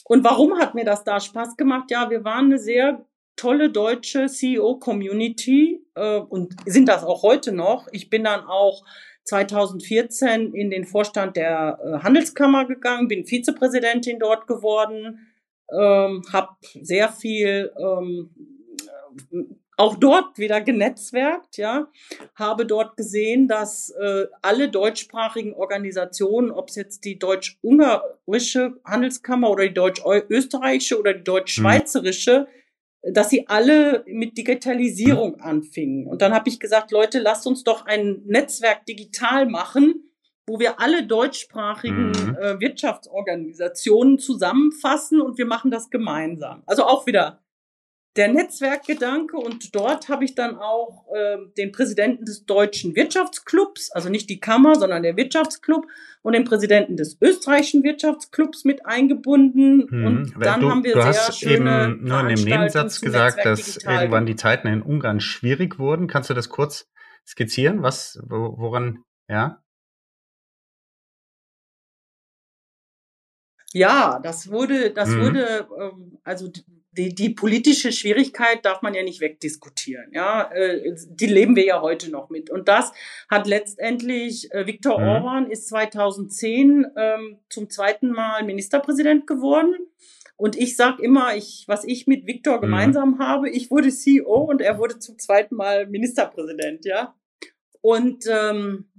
[0.04, 1.90] Und warum hat mir das da Spaß gemacht?
[1.90, 7.88] Ja, wir waren eine sehr tolle deutsche CEO-Community äh, und sind das auch heute noch.
[7.92, 8.86] Ich bin dann auch
[9.26, 15.28] 2014 in den Vorstand der äh, Handelskammer gegangen, bin Vizepräsidentin dort geworden,
[15.72, 18.30] ähm, habe sehr viel ähm,
[19.78, 21.88] auch dort wieder genetzwerkt, ja,
[22.36, 29.68] habe dort gesehen, dass äh, alle deutschsprachigen Organisationen, ob es jetzt die deutsch-ungarische Handelskammer oder
[29.68, 32.48] die deutsch-österreichische oder die deutsch-schweizerische,
[33.04, 33.14] mhm.
[33.14, 36.08] dass sie alle mit Digitalisierung anfingen.
[36.08, 40.06] Und dann habe ich gesagt, Leute, lasst uns doch ein Netzwerk digital machen,
[40.48, 42.38] wo wir alle deutschsprachigen mhm.
[42.40, 46.64] äh, Wirtschaftsorganisationen zusammenfassen und wir machen das gemeinsam.
[46.66, 47.42] Also auch wieder
[48.16, 54.10] der Netzwerkgedanke und dort habe ich dann auch äh, den Präsidenten des deutschen Wirtschaftsclubs, also
[54.10, 55.86] nicht die Kammer, sondern der Wirtschaftsclub
[56.22, 60.06] und den Präsidenten des österreichischen Wirtschaftsclubs mit eingebunden hm.
[60.06, 63.78] und dann du, haben wir du sehr hast eben nur in dem Nebensatz gesagt, dass
[63.78, 66.08] irgendwann die Zeiten in Ungarn schwierig wurden.
[66.08, 66.88] Kannst du das kurz
[67.28, 67.84] skizzieren?
[67.84, 69.62] Was, woran, ja?
[73.74, 75.22] Ja, das wurde, das mhm.
[75.22, 76.50] wurde, ähm, also
[76.98, 80.12] die, die politische Schwierigkeit darf man ja nicht wegdiskutieren.
[80.14, 82.50] Ja, äh, die leben wir ja heute noch mit.
[82.50, 82.92] Und das
[83.30, 85.08] hat letztendlich äh, Viktor mhm.
[85.08, 89.76] Orban ist 2010 ähm, zum zweiten Mal Ministerpräsident geworden.
[90.38, 92.62] Und ich sag immer, ich, was ich mit Viktor mhm.
[92.62, 97.16] gemeinsam habe, ich wurde CEO und er wurde zum zweiten Mal Ministerpräsident, ja.
[97.82, 98.90] Und ähm,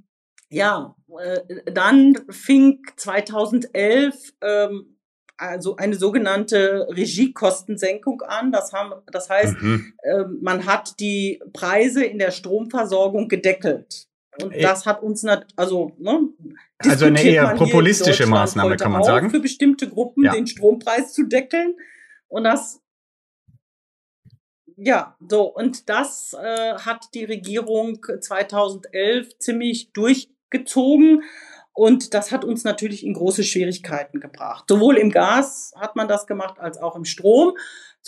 [0.48, 4.95] ja, äh, dann fing 2011 ähm,
[5.36, 8.52] also eine sogenannte Regiekostensenkung an.
[8.52, 9.92] Das, haben, das heißt, mhm.
[10.02, 14.08] äh, man hat die Preise in der Stromversorgung gedeckelt.
[14.42, 16.28] Und äh, das hat uns nicht, also, ne,
[16.78, 19.30] also eine eher populistische Maßnahme, kann man sagen.
[19.30, 20.32] Für bestimmte Gruppen ja.
[20.32, 21.74] den Strompreis zu deckeln.
[22.28, 22.80] Und das,
[24.76, 31.22] ja, so, und das äh, hat die Regierung 2011 ziemlich durchgezogen.
[31.76, 34.64] Und das hat uns natürlich in große Schwierigkeiten gebracht.
[34.66, 37.52] Sowohl im Gas hat man das gemacht als auch im Strom.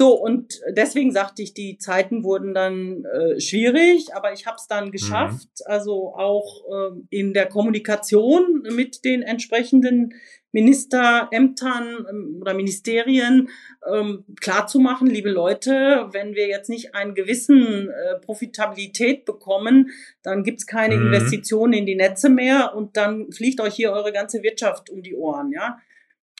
[0.00, 4.68] So, und deswegen sagte ich, die Zeiten wurden dann äh, schwierig, aber ich habe es
[4.68, 4.90] dann mhm.
[4.92, 5.64] geschafft, mhm.
[5.66, 10.14] also auch äh, in der Kommunikation mit den entsprechenden
[10.52, 13.48] Ministerämtern ähm, oder Ministerien
[13.92, 19.90] ähm, klarzumachen, liebe Leute, wenn wir jetzt nicht einen gewissen äh, Profitabilität bekommen,
[20.22, 21.06] dann gibt's keine mhm.
[21.08, 25.16] Investitionen in die Netze mehr und dann fliegt euch hier eure ganze Wirtschaft um die
[25.16, 25.78] Ohren, ja.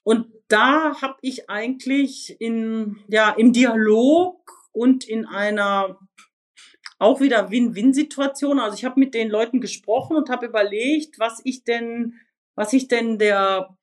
[0.08, 4.40] Und da habe ich eigentlich in ja im Dialog
[4.72, 5.98] und in einer
[6.98, 8.58] auch wieder Win-Win-Situation.
[8.58, 12.14] Also ich habe mit den Leuten gesprochen und habe überlegt, was ich denn
[12.54, 13.76] was ich denn der,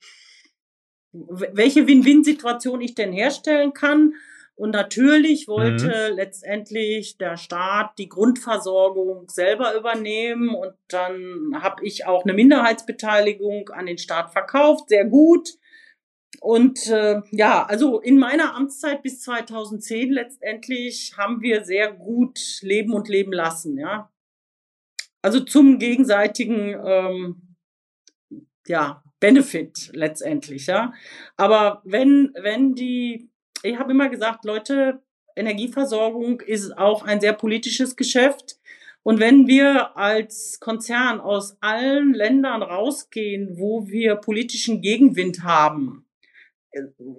[1.11, 4.15] welche Win-Win-Situation ich denn herstellen kann.
[4.55, 6.15] Und natürlich wollte mhm.
[6.15, 10.55] letztendlich der Staat die Grundversorgung selber übernehmen.
[10.55, 15.59] Und dann habe ich auch eine Minderheitsbeteiligung an den Staat verkauft, sehr gut.
[16.41, 22.93] Und äh, ja, also in meiner Amtszeit bis 2010 letztendlich haben wir sehr gut leben
[22.93, 24.11] und leben lassen, ja.
[25.21, 27.55] Also zum gegenseitigen ähm,
[28.67, 30.93] ja, Benefit letztendlich, ja.
[31.37, 33.29] Aber wenn, wenn die,
[33.63, 35.01] ich habe immer gesagt, Leute,
[35.35, 38.57] Energieversorgung ist auch ein sehr politisches Geschäft.
[39.03, 46.04] Und wenn wir als Konzern aus allen Ländern rausgehen, wo wir politischen Gegenwind haben,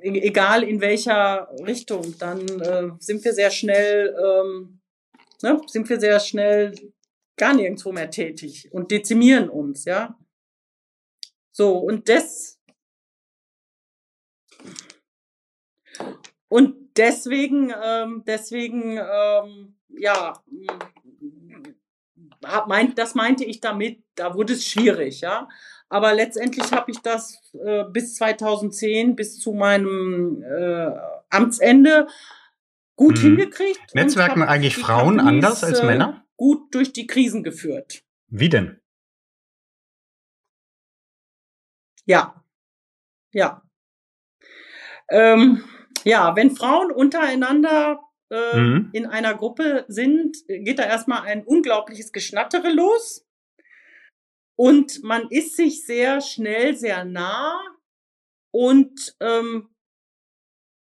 [0.02, 4.80] egal in welcher Richtung, dann äh, sind wir sehr schnell, ähm,
[5.42, 6.74] ne, sind wir sehr schnell
[7.36, 10.18] gar nirgendwo mehr tätig und dezimieren uns, ja.
[11.52, 12.60] So, und das.
[16.48, 20.42] Und deswegen, ähm, deswegen, ähm, ja,
[22.66, 25.48] meint, das meinte ich damit, da wurde es schwierig, ja.
[25.88, 30.90] Aber letztendlich habe ich das äh, bis 2010, bis zu meinem äh,
[31.30, 32.08] Amtsende
[32.96, 33.36] gut hm.
[33.36, 33.94] hingekriegt.
[33.94, 36.24] Netzwerken eigentlich Frauen Companies, anders als äh, Männer?
[36.36, 38.02] Gut durch die Krisen geführt.
[38.28, 38.80] Wie denn?
[42.04, 42.42] Ja.
[43.32, 43.62] Ja.
[45.08, 45.62] Ähm,
[46.04, 48.90] ja, wenn Frauen untereinander äh, mhm.
[48.92, 53.25] in einer Gruppe sind, geht da erstmal ein unglaubliches Geschnattere los.
[54.56, 57.60] Und man ist sich sehr schnell, sehr nah
[58.50, 59.68] und ähm,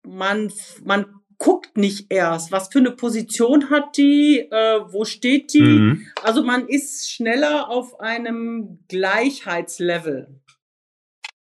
[0.06, 0.52] man,
[0.84, 5.62] man guckt nicht erst, was für eine Position hat die, äh, wo steht die.
[5.62, 6.08] Mhm.
[6.22, 10.42] Also man ist schneller auf einem Gleichheitslevel.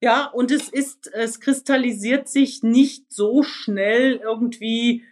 [0.01, 5.03] Ja, und es ist, es kristallisiert sich nicht so schnell irgendwie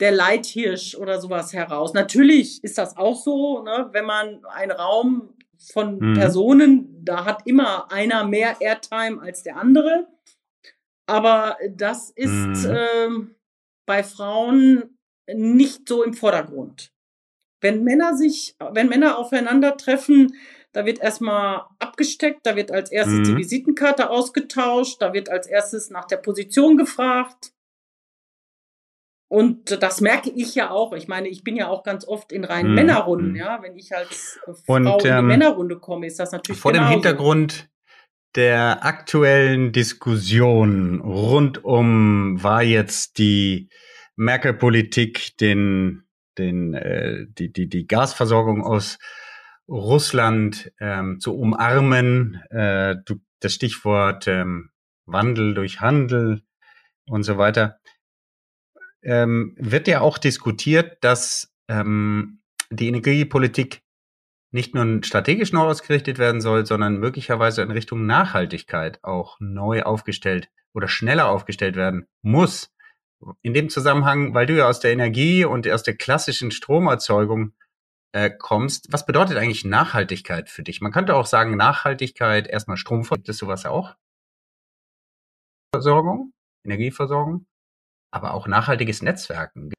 [0.00, 1.94] der Leithirsch oder sowas heraus.
[1.94, 6.14] Natürlich ist das auch so, ne, wenn man einen Raum von mhm.
[6.14, 10.06] Personen, da hat immer einer mehr Airtime als der andere.
[11.06, 12.76] Aber das ist mhm.
[12.76, 13.34] ähm,
[13.86, 14.98] bei Frauen
[15.32, 16.92] nicht so im Vordergrund.
[17.60, 20.34] Wenn Männer sich, wenn Männer aufeinandertreffen,
[20.72, 23.24] da wird erstmal abgesteckt, da wird als erstes mhm.
[23.24, 27.52] die Visitenkarte ausgetauscht, da wird als erstes nach der Position gefragt.
[29.28, 30.92] Und das merke ich ja auch.
[30.92, 32.74] Ich meine, ich bin ja auch ganz oft in reinen mhm.
[32.76, 33.36] Männerrunden, mhm.
[33.36, 33.60] ja.
[33.62, 36.90] Wenn ich als Frau Und, in die ähm, Männerrunde komme, ist das natürlich vor genauso.
[36.90, 37.68] dem Hintergrund
[38.36, 43.70] der aktuellen Diskussion rund um war jetzt die
[44.14, 46.04] Merkel-Politik den
[46.38, 48.98] den äh, die die die Gasversorgung aus
[49.68, 52.42] Russland ähm, zu umarmen.
[52.50, 54.70] Äh, du, das Stichwort ähm,
[55.06, 56.42] Wandel durch Handel
[57.08, 57.78] und so weiter.
[59.06, 62.40] Ähm, wird ja auch diskutiert, dass ähm,
[62.70, 63.82] die Energiepolitik
[64.50, 70.50] nicht nur strategisch neu ausgerichtet werden soll, sondern möglicherweise in Richtung Nachhaltigkeit auch neu aufgestellt
[70.74, 72.74] oder schneller aufgestellt werden muss.
[73.42, 77.52] In dem Zusammenhang, weil du ja aus der Energie und aus der klassischen Stromerzeugung
[78.12, 80.80] äh, kommst, was bedeutet eigentlich Nachhaltigkeit für dich?
[80.80, 83.94] Man könnte auch sagen, Nachhaltigkeit, erstmal Stromversorgung, gibt es sowas auch?
[85.72, 86.32] Versorgung,
[86.64, 87.46] Energieversorgung,
[88.16, 89.72] aber auch nachhaltiges Netzwerken.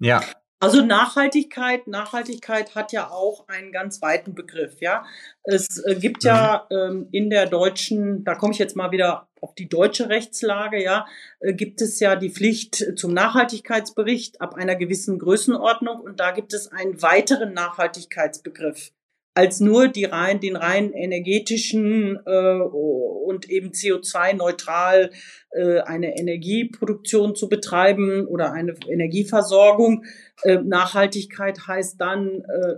[0.00, 0.22] Ja.
[0.60, 5.04] Also Nachhaltigkeit, Nachhaltigkeit hat ja auch einen ganz weiten Begriff, ja.
[5.42, 6.76] Es äh, gibt ja mhm.
[6.76, 11.06] ähm, in der deutschen, da komme ich jetzt mal wieder auf die deutsche Rechtslage, ja,
[11.40, 16.54] äh, gibt es ja die Pflicht zum Nachhaltigkeitsbericht ab einer gewissen Größenordnung und da gibt
[16.54, 18.93] es einen weiteren Nachhaltigkeitsbegriff
[19.34, 25.10] als nur die rein, den rein energetischen äh, und eben CO2-neutral
[25.50, 30.04] äh, eine Energieproduktion zu betreiben oder eine Energieversorgung.
[30.42, 32.76] Äh, Nachhaltigkeit heißt dann äh,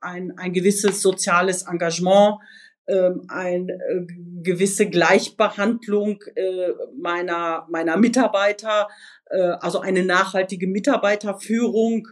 [0.00, 2.38] ein, ein gewisses soziales Engagement,
[2.86, 4.06] äh, eine äh,
[4.42, 8.88] gewisse Gleichbehandlung äh, meiner, meiner Mitarbeiter,
[9.26, 12.08] äh, also eine nachhaltige Mitarbeiterführung,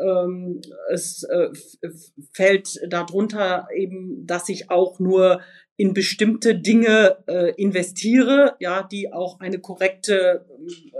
[0.00, 0.60] ähm,
[0.90, 1.50] es äh,
[2.32, 5.40] fällt darunter eben, dass ich auch nur
[5.76, 10.46] in bestimmte Dinge äh, investiere, ja, die auch eine korrekte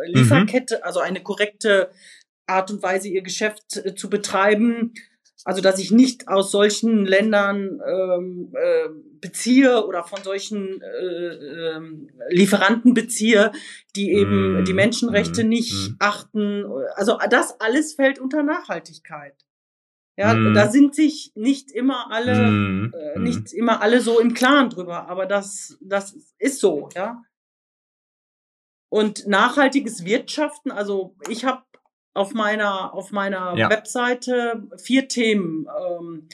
[0.03, 0.83] äh, Lieferkette, mhm.
[0.83, 1.91] also eine korrekte
[2.47, 4.93] Art und Weise ihr Geschäft äh, zu betreiben
[5.45, 8.89] also dass ich nicht aus solchen Ländern ähm, äh,
[9.21, 11.81] beziehe oder von solchen äh, äh,
[12.31, 13.53] Lieferanten beziehe,
[13.97, 15.97] die eben mm, die Menschenrechte mm, nicht mm.
[15.99, 16.65] achten.
[16.95, 19.35] Also das alles fällt unter Nachhaltigkeit.
[20.17, 20.55] Ja, mm.
[20.55, 23.23] da sind sich nicht immer alle, mm, äh, mm.
[23.23, 27.23] nicht immer alle so im Klaren drüber, aber das, das ist so, ja.
[28.91, 31.63] Und nachhaltiges Wirtschaften, also ich habe
[32.13, 33.71] auf meiner, auf meiner ja.
[33.71, 36.29] Webseite vier Themen, ähm,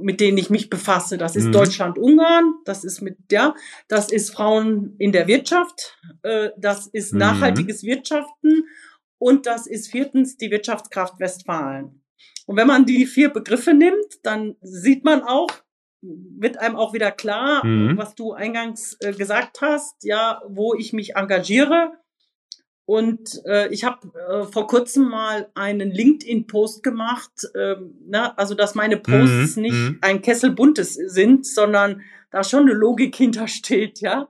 [0.00, 1.18] mit denen ich mich befasse.
[1.18, 1.52] Das ist mhm.
[1.52, 3.54] Deutschland-Ungarn, das ist mit, ja,
[3.88, 7.20] das ist Frauen in der Wirtschaft, äh, das ist mhm.
[7.20, 8.64] nachhaltiges Wirtschaften
[9.18, 12.02] und das ist viertens die Wirtschaftskraft Westfalen.
[12.46, 15.48] Und wenn man die vier Begriffe nimmt, dann sieht man auch,
[16.00, 17.96] wird einem auch wieder klar, mhm.
[17.96, 21.92] was du eingangs äh, gesagt hast, ja, wo ich mich engagiere.
[22.84, 28.74] Und äh, ich habe äh, vor kurzem mal einen LinkedIn-Post gemacht, ähm, ne, also dass
[28.74, 29.98] meine Posts mhm, nicht mhm.
[30.00, 34.28] ein Kessel buntes sind, sondern da schon eine Logik hintersteht, ja.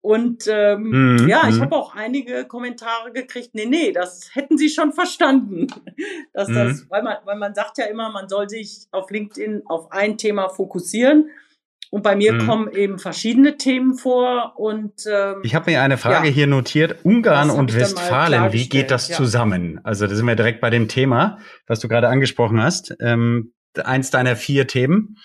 [0.00, 1.60] Und ähm, mhm, ja, ich mhm.
[1.60, 5.68] habe auch einige Kommentare gekriegt, nee, nee, das hätten sie schon verstanden.
[6.32, 6.86] dass das, mhm.
[6.88, 10.48] weil man, weil man sagt ja immer, man soll sich auf LinkedIn auf ein Thema
[10.48, 11.30] fokussieren.
[11.92, 12.46] Und bei mir mhm.
[12.46, 16.32] kommen eben verschiedene Themen vor und ähm, ich habe mir eine Frage ja.
[16.32, 18.50] hier notiert: Ungarn und Westfalen.
[18.54, 19.16] Wie geht das ja.
[19.16, 19.78] zusammen?
[19.84, 22.96] Also da sind wir direkt bei dem Thema, was du gerade angesprochen hast.
[22.98, 25.18] Ähm, eins deiner vier Themen.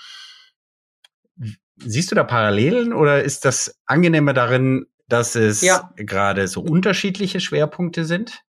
[1.78, 5.90] Siehst du da Parallelen oder ist das angenehmer darin, dass es ja.
[5.96, 8.42] gerade so unterschiedliche Schwerpunkte sind?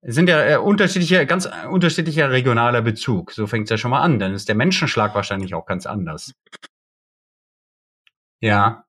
[0.00, 3.30] Es sind ja äh, unterschiedliche, ganz äh, unterschiedlicher regionaler Bezug.
[3.30, 4.18] So fängt es ja schon mal an.
[4.18, 6.32] Dann ist der Menschenschlag wahrscheinlich auch ganz anders.
[8.40, 8.84] Ja.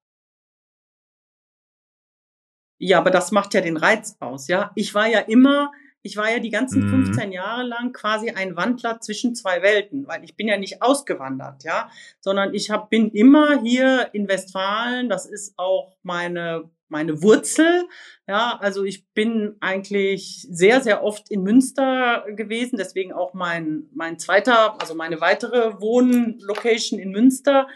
[2.81, 4.71] Ja, aber das macht ja den Reiz aus, ja.
[4.75, 5.71] Ich war ja immer,
[6.01, 7.05] ich war ja die ganzen mhm.
[7.05, 11.63] 15 Jahre lang quasi ein Wandler zwischen zwei Welten, weil ich bin ja nicht ausgewandert,
[11.63, 11.89] ja,
[12.21, 17.87] sondern ich hab, bin immer hier in Westfalen, das ist auch meine meine Wurzel.
[18.27, 24.19] Ja, also ich bin eigentlich sehr, sehr oft in Münster gewesen, deswegen auch mein, mein
[24.19, 27.67] zweiter, also meine weitere Wohnlocation in Münster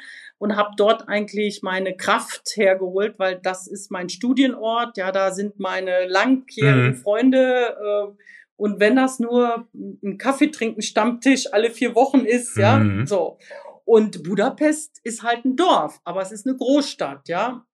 [0.44, 4.98] und habe dort eigentlich meine Kraft hergeholt, weil das ist mein Studienort.
[4.98, 6.96] Ja, da sind meine langjährigen mhm.
[6.96, 7.78] Freunde.
[7.82, 8.12] Äh,
[8.58, 13.08] und wenn das nur ein Kaffee trinken Stammtisch alle vier Wochen ist, ja, mhm.
[13.08, 13.38] so.
[13.86, 17.66] Und Budapest ist halt ein Dorf, aber es ist eine Großstadt, ja.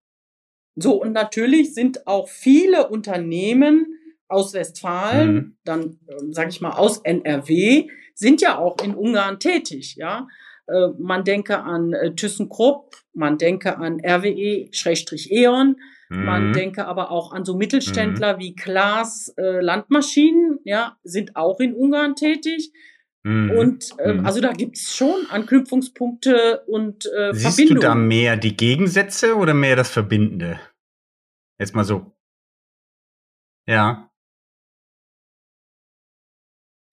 [0.75, 5.57] So, und natürlich sind auch viele Unternehmen aus Westfalen, mhm.
[5.63, 10.27] dann äh, sage ich mal aus NRW, sind ja auch in Ungarn tätig, ja.
[10.69, 15.75] Äh, man denke an äh, ThyssenKrupp, man denke an RWE-E.ON,
[16.09, 16.25] mhm.
[16.25, 18.39] man denke aber auch an so Mittelständler mhm.
[18.39, 22.71] wie Klaas äh, Landmaschinen, ja, sind auch in Ungarn tätig.
[23.23, 23.51] Mhm.
[23.51, 24.25] Und äh, mhm.
[24.25, 27.81] also da gibt's schon Anknüpfungspunkte und äh, Siehst Verbindungen.
[27.81, 30.59] du da mehr die Gegensätze oder mehr das Verbindende?
[31.59, 32.15] Jetzt mal so.
[33.67, 34.08] Ja.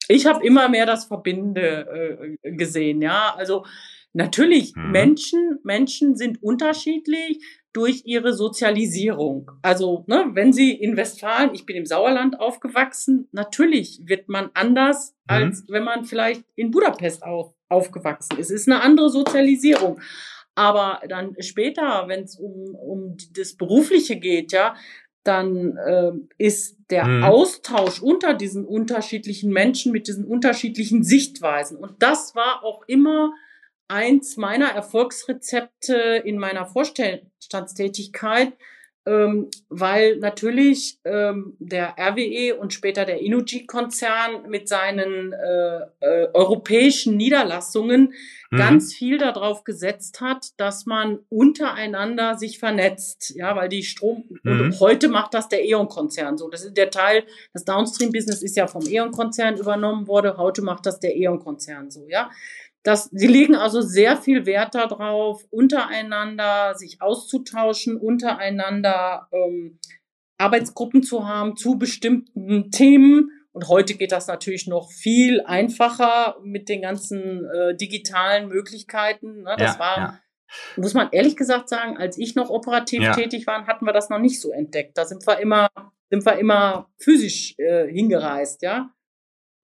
[0.08, 3.34] Ich habe immer mehr das Verbindende äh, gesehen, ja.
[3.36, 3.64] Also
[4.12, 4.90] natürlich, mhm.
[4.90, 7.40] Menschen, Menschen sind unterschiedlich
[7.72, 9.50] durch ihre Sozialisierung.
[9.60, 15.14] Also, ne, wenn sie in Westfalen, ich bin im Sauerland aufgewachsen, natürlich wird man anders,
[15.28, 15.34] mhm.
[15.34, 18.50] als wenn man vielleicht in Budapest auch aufgewachsen ist.
[18.50, 20.00] Es ist eine andere Sozialisierung.
[20.54, 24.74] Aber dann später, wenn es um, um das Berufliche geht, ja,
[25.26, 27.24] dann äh, ist der mhm.
[27.24, 31.76] Austausch unter diesen unterschiedlichen Menschen mit diesen unterschiedlichen Sichtweisen.
[31.78, 33.32] Und das war auch immer
[33.88, 38.52] eins meiner Erfolgsrezepte in meiner Vorstandstätigkeit,
[39.06, 47.16] ähm, weil natürlich ähm, der RWE und später der Inuji-Konzern mit seinen äh, äh, europäischen
[47.16, 48.14] Niederlassungen
[48.56, 48.60] mhm.
[48.60, 54.60] ganz viel darauf gesetzt hat, dass man untereinander sich vernetzt, ja, weil die Strom mhm.
[54.60, 56.48] und heute macht das der E.ON-Konzern so.
[56.48, 61.00] Das ist der Teil, das Downstream-Business ist ja vom E.ON-Konzern übernommen worden, heute macht das
[61.00, 62.30] der E.ON-Konzern so, ja.
[62.82, 69.80] Das, sie legen also sehr viel Wert darauf, untereinander sich auszutauschen, untereinander ähm,
[70.38, 73.30] Arbeitsgruppen zu haben zu bestimmten Themen.
[73.56, 79.44] Und heute geht das natürlich noch viel einfacher mit den ganzen äh, digitalen Möglichkeiten.
[79.44, 79.54] Ne?
[79.56, 80.20] Das ja, war, ja.
[80.76, 83.14] muss man ehrlich gesagt sagen, als ich noch operativ ja.
[83.14, 84.98] tätig war, hatten wir das noch nicht so entdeckt.
[84.98, 85.70] Da sind wir immer,
[86.10, 88.90] sind wir immer physisch äh, hingereist, ja.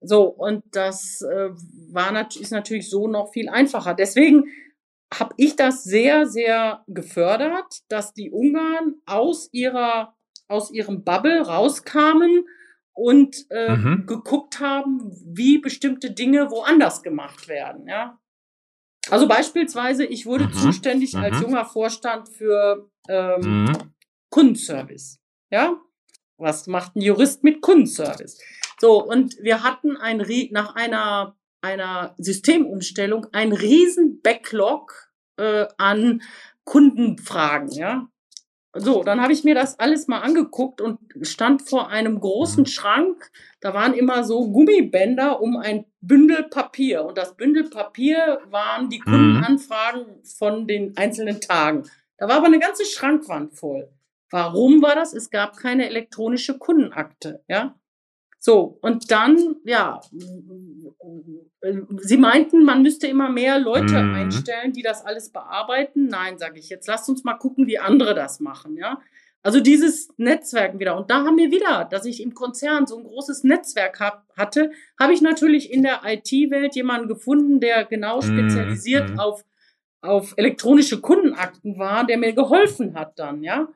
[0.01, 1.49] So, und das äh,
[1.91, 3.93] war nat ist natürlich so noch viel einfacher.
[3.93, 4.45] Deswegen
[5.13, 10.15] habe ich das sehr, sehr gefördert, dass die Ungarn aus ihrer,
[10.47, 12.45] aus ihrem Bubble rauskamen
[12.93, 14.05] und äh, mhm.
[14.05, 17.87] geguckt haben, wie bestimmte Dinge woanders gemacht werden.
[17.87, 18.19] Ja?
[19.09, 20.53] Also beispielsweise, ich wurde mhm.
[20.53, 21.23] zuständig mhm.
[21.23, 23.77] als junger Vorstand für ähm, mhm.
[24.29, 25.19] Kundenservice.
[25.51, 25.77] Ja,
[26.37, 28.39] was macht ein Jurist mit Kundenservice?
[28.79, 36.21] So, und wir hatten ein, nach einer, einer Systemumstellung ein riesen Backlog äh, an
[36.63, 38.07] Kundenfragen, ja.
[38.75, 43.31] So, dann habe ich mir das alles mal angeguckt und stand vor einem großen Schrank.
[43.59, 47.05] Da waren immer so Gummibänder um ein Bündel Papier.
[47.05, 49.11] Und das Bündel Papier waren die mhm.
[49.11, 51.83] Kundenanfragen von den einzelnen Tagen.
[52.17, 53.89] Da war aber eine ganze Schrankwand voll.
[54.31, 55.13] Warum war das?
[55.13, 57.75] Es gab keine elektronische Kundenakte, ja.
[58.45, 60.01] So, und dann, ja,
[62.01, 64.15] sie meinten, man müsste immer mehr Leute mhm.
[64.15, 66.07] einstellen, die das alles bearbeiten.
[66.07, 68.99] Nein, sage ich jetzt, lasst uns mal gucken, wie andere das machen, ja.
[69.43, 70.97] Also dieses Netzwerken wieder.
[70.97, 74.71] Und da haben wir wieder, dass ich im Konzern so ein großes Netzwerk hab, hatte,
[74.99, 79.19] habe ich natürlich in der IT-Welt jemanden gefunden, der genau mhm, spezialisiert mhm.
[79.19, 79.45] auf,
[80.01, 83.69] auf elektronische Kundenakten war, der mir geholfen hat dann, ja.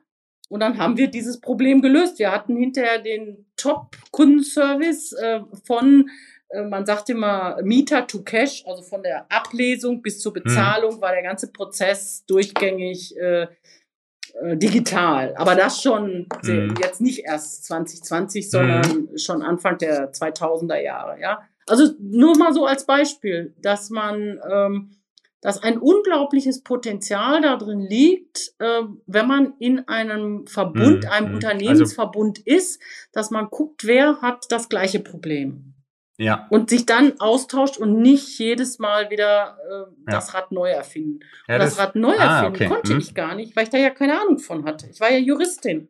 [0.48, 2.18] Und dann haben wir dieses Problem gelöst.
[2.18, 6.08] Wir hatten hinterher den Top-Kundenservice äh, von,
[6.48, 10.42] äh, man sagt immer Meter to Cash, also von der Ablesung bis zur mhm.
[10.42, 11.00] Bezahlung mhm.
[11.00, 15.34] war der ganze Prozess durchgängig äh, äh, digital.
[15.36, 16.74] Aber das schon mhm.
[16.80, 19.18] jetzt nicht erst 2020, sondern mhm.
[19.18, 21.20] schon Anfang der 2000er Jahre.
[21.20, 24.97] Ja, also nur mal so als Beispiel, dass man ähm,
[25.40, 31.10] dass ein unglaubliches Potenzial darin liegt, äh, wenn man in einem Verbund, mhm.
[31.10, 31.34] einem mhm.
[31.34, 32.82] Unternehmensverbund also, ist,
[33.12, 35.74] dass man guckt, wer hat das gleiche Problem.
[36.20, 36.48] Ja.
[36.50, 41.20] Und sich dann austauscht und nicht jedes Mal wieder äh, das Rad neu erfinden.
[41.46, 42.66] Ja, und das, das, Rad neu ah, erfinden okay.
[42.66, 42.98] konnte hm.
[42.98, 44.88] ich gar nicht, weil ich da ja keine Ahnung von hatte.
[44.90, 45.88] Ich war ja Juristin.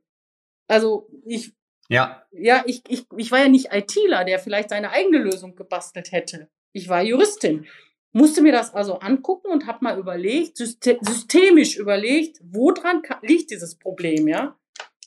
[0.67, 1.55] Also ich
[1.89, 2.23] ja.
[2.33, 6.51] Ja, ich, ich, ich war ja nicht ITler, der vielleicht seine eigene Lösung gebastelt hätte.
[6.73, 7.67] Ich war Juristin
[8.13, 14.29] musste mir das also angucken und habe mal überlegt, systemisch überlegt, woran liegt dieses Problem,
[14.29, 14.57] ja?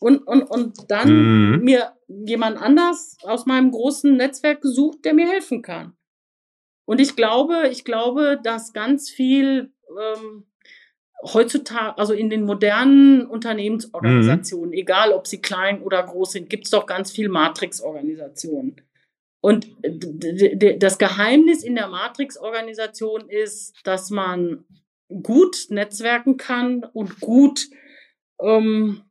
[0.01, 1.09] und, und, und dann
[1.53, 1.63] mhm.
[1.63, 5.93] mir jemand anders aus meinem großen Netzwerk gesucht, der mir helfen kann.
[6.85, 10.47] Und ich glaube, ich glaube, dass ganz viel ähm,
[11.23, 14.77] heutzutage, also in den modernen Unternehmensorganisationen, mhm.
[14.77, 18.77] egal ob sie klein oder groß sind, gibt es doch ganz viel Matrix-Organisationen.
[19.41, 19.67] Und
[20.77, 24.65] das Geheimnis in der Matrix-Organisation ist, dass man
[25.23, 27.67] gut netzwerken kann und gut
[28.39, 29.01] ähm,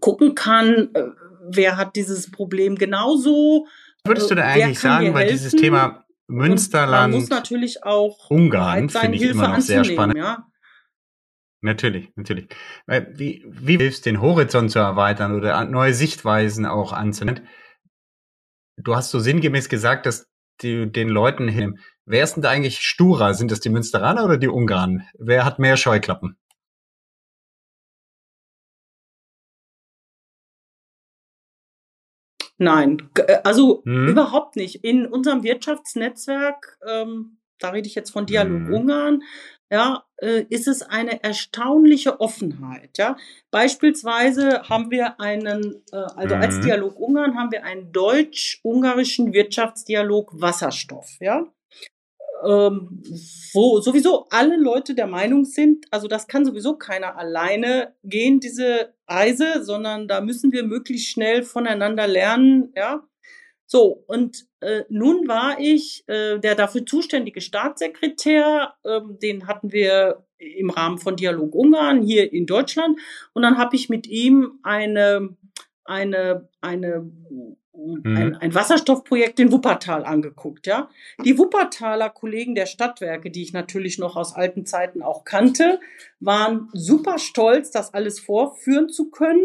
[0.00, 1.04] gucken kann, äh,
[1.48, 3.66] wer hat dieses Problem genauso.
[4.04, 9.16] Würdest du da eigentlich sagen, weil dieses Thema Münsterland, man muss natürlich auch Ungarn finde
[9.16, 10.16] ich Hilfe immer noch sehr spannend.
[10.16, 10.46] Ja?
[11.60, 12.48] Natürlich, natürlich.
[12.86, 17.46] Wie, wie hilfst den Horizont zu erweitern oder neue Sichtweisen auch anzunehmen?
[18.76, 20.28] Du hast so sinngemäß gesagt, dass
[20.60, 21.78] du den Leuten hin.
[22.04, 23.34] Wer ist denn da eigentlich sturer?
[23.34, 25.06] Sind das die Münsteraner oder die Ungarn?
[25.18, 26.36] Wer hat mehr Scheuklappen?
[32.58, 34.08] Nein, äh, also hm.
[34.08, 34.84] überhaupt nicht.
[34.84, 38.74] In unserem Wirtschaftsnetzwerk, ähm, da rede ich jetzt von Dialog hm.
[38.74, 39.22] Ungarn,
[39.70, 42.98] ja, äh, ist es eine erstaunliche Offenheit.
[42.98, 43.16] Ja,
[43.50, 46.42] beispielsweise haben wir einen, äh, also hm.
[46.42, 51.16] als Dialog Ungarn haben wir einen deutsch-ungarischen Wirtschaftsdialog Wasserstoff.
[51.20, 51.46] Ja,
[52.44, 53.02] ähm,
[53.52, 58.94] wo sowieso alle Leute der Meinung sind, also das kann sowieso keiner alleine gehen, diese
[59.08, 63.02] Reise, sondern da müssen wir möglichst schnell voneinander lernen, ja.
[63.66, 70.24] So, und äh, nun war ich äh, der dafür zuständige Staatssekretär, ähm, den hatten wir
[70.38, 72.98] im Rahmen von Dialog Ungarn hier in Deutschland.
[73.32, 75.36] Und dann habe ich mit ihm eine,
[75.84, 77.10] eine, eine
[77.76, 78.16] mhm.
[78.16, 80.88] ein, ein Wasserstoffprojekt in Wuppertal angeguckt, ja.
[81.24, 85.80] Die Wuppertaler Kollegen der Stadtwerke, die ich natürlich noch aus alten Zeiten auch kannte,
[86.20, 89.44] waren super stolz, das alles vorführen zu können.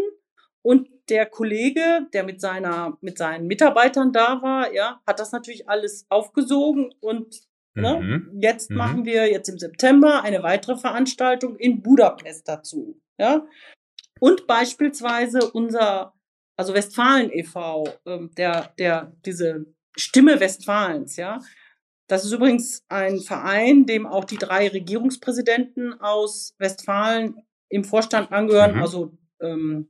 [0.62, 5.68] Und der Kollege, der mit seiner, mit seinen Mitarbeitern da war, ja, hat das natürlich
[5.68, 7.42] alles aufgesogen und
[7.74, 8.40] ne, mhm.
[8.40, 8.76] jetzt mhm.
[8.78, 13.46] machen wir jetzt im September eine weitere Veranstaltung in Budapest dazu, ja.
[14.20, 16.14] Und beispielsweise unser
[16.56, 21.40] also Westfalen e.V., ähm, der, der, diese Stimme Westfalens, ja.
[22.08, 27.36] Das ist übrigens ein Verein, dem auch die drei Regierungspräsidenten aus Westfalen
[27.68, 28.80] im Vorstand angehören, mhm.
[28.80, 29.88] also ähm,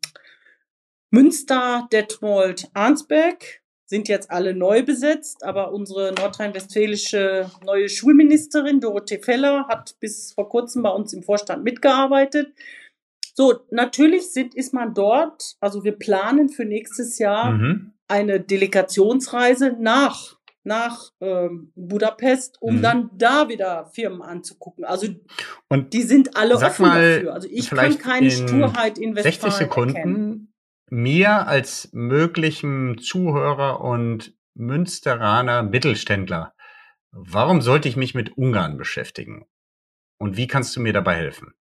[1.12, 9.66] Münster, Detmold, Arnsberg sind jetzt alle neu besetzt, aber unsere nordrhein-westfälische neue Schulministerin Dorothee Feller
[9.68, 12.54] hat bis vor kurzem bei uns im Vorstand mitgearbeitet.
[13.34, 17.92] So, natürlich sind, ist man dort, also wir planen für nächstes Jahr mhm.
[18.08, 22.82] eine Delegationsreise nach nach ähm, Budapest, um mhm.
[22.82, 24.84] dann da wieder Firmen anzugucken.
[24.84, 25.08] Also
[25.68, 27.34] und die sind alle offen mal, dafür.
[27.34, 30.51] Also ich kann keine Sturheit in Westfalen 60 Sekunden erkennen.
[30.92, 36.54] Mir als möglichem Zuhörer und Münsteraner Mittelständler,
[37.12, 39.46] warum sollte ich mich mit Ungarn beschäftigen?
[40.18, 41.54] Und wie kannst du mir dabei helfen?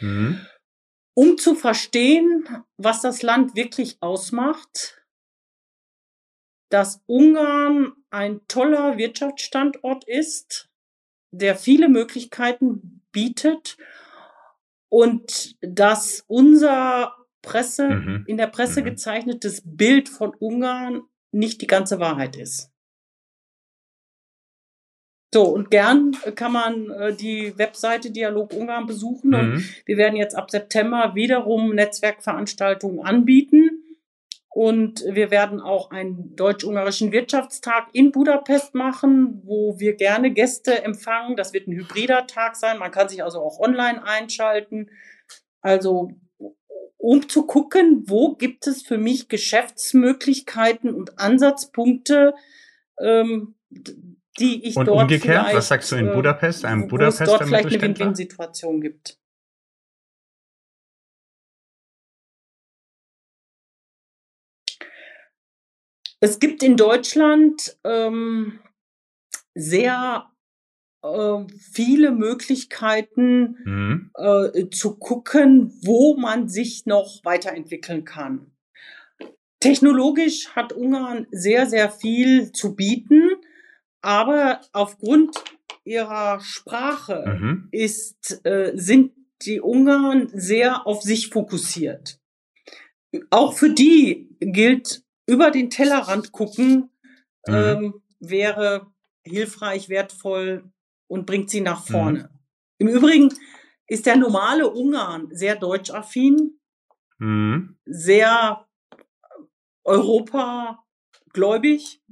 [0.00, 0.46] Mhm.
[1.14, 2.46] Um zu verstehen,
[2.76, 5.04] was das Land wirklich ausmacht,
[6.70, 10.70] dass Ungarn ein toller Wirtschaftsstandort ist,
[11.30, 13.76] der viele Möglichkeiten bietet
[14.88, 18.24] und dass unser Presse, mhm.
[18.26, 18.86] in der Presse mhm.
[18.86, 21.02] gezeichnetes Bild von Ungarn
[21.32, 22.70] nicht die ganze Wahrheit ist.
[25.32, 29.30] So, und gern kann man äh, die Webseite Dialog Ungarn besuchen.
[29.30, 29.34] Mhm.
[29.34, 33.75] Und wir werden jetzt ab September wiederum Netzwerkveranstaltungen anbieten.
[34.56, 41.36] Und wir werden auch einen deutsch-ungarischen Wirtschaftstag in Budapest machen, wo wir gerne Gäste empfangen.
[41.36, 42.78] Das wird ein hybrider Tag sein.
[42.78, 44.88] Man kann sich also auch online einschalten.
[45.60, 46.12] Also
[46.96, 52.32] um zu gucken, wo gibt es für mich Geschäftsmöglichkeiten und Ansatzpunkte,
[52.98, 53.56] ähm,
[54.38, 57.44] die ich Und dort umgekehrt, was sagst du in äh, Budapest, einem Budapester es dort
[57.44, 59.18] vielleicht eine Win-Win-Situation gibt.
[66.20, 68.60] Es gibt in Deutschland ähm,
[69.54, 70.30] sehr
[71.02, 74.10] äh, viele Möglichkeiten mhm.
[74.14, 78.52] äh, zu gucken, wo man sich noch weiterentwickeln kann.
[79.60, 83.30] Technologisch hat Ungarn sehr, sehr viel zu bieten.
[84.02, 85.42] Aber aufgrund
[85.84, 87.68] ihrer Sprache mhm.
[87.72, 89.12] ist, äh, sind
[89.42, 92.20] die Ungarn sehr auf sich fokussiert.
[93.30, 96.90] Auch für die gilt, über den Tellerrand gucken,
[97.46, 97.54] mhm.
[97.54, 98.86] ähm, wäre
[99.24, 100.70] hilfreich, wertvoll,
[101.08, 102.20] und bringt sie nach vorne.
[102.20, 102.28] Mhm.
[102.78, 103.34] Im Übrigen
[103.86, 106.58] ist der normale Ungarn sehr deutschaffin,
[107.18, 107.76] mhm.
[107.84, 108.66] sehr
[109.84, 112.02] europagläubig.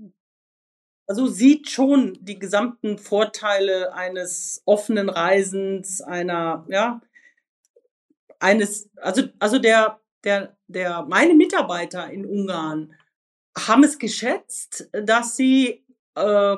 [1.06, 7.02] Also sieht schon die gesamten Vorteile eines offenen Reisens, einer, ja,
[8.38, 12.94] eines, also, also der, der, der, meine Mitarbeiter in Ungarn
[13.56, 15.84] haben es geschätzt, dass sie
[16.14, 16.56] äh,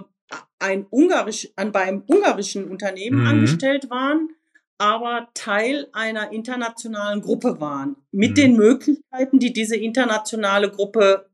[0.59, 3.27] ein ungarisch, an beim ungarischen Unternehmen mhm.
[3.27, 4.31] angestellt waren,
[4.79, 8.35] aber Teil einer internationalen Gruppe waren, mit mhm.
[8.35, 11.29] den Möglichkeiten, die diese internationale Gruppe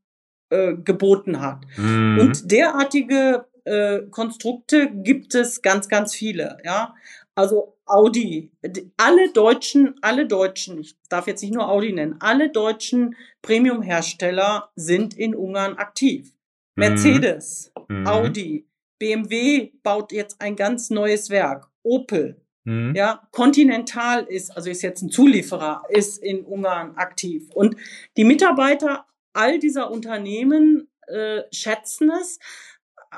[0.50, 1.64] äh, geboten hat.
[1.76, 2.18] Mhm.
[2.20, 6.58] Und derartige äh, Konstrukte gibt es ganz, ganz viele.
[6.64, 6.94] Ja,
[7.34, 8.50] also Audi,
[8.96, 15.14] alle deutschen, alle deutschen, ich darf jetzt nicht nur Audi nennen, alle deutschen Premium-Hersteller sind
[15.14, 16.32] in Ungarn aktiv.
[16.74, 16.80] Mhm.
[16.80, 18.06] Mercedes, mhm.
[18.06, 18.66] Audi,
[18.98, 21.68] BMW baut jetzt ein ganz neues Werk.
[21.82, 22.94] Opel, mhm.
[22.94, 27.50] ja, Continental ist, also ist jetzt ein Zulieferer, ist in Ungarn aktiv.
[27.52, 27.76] Und
[28.16, 32.38] die Mitarbeiter all dieser Unternehmen äh, schätzen es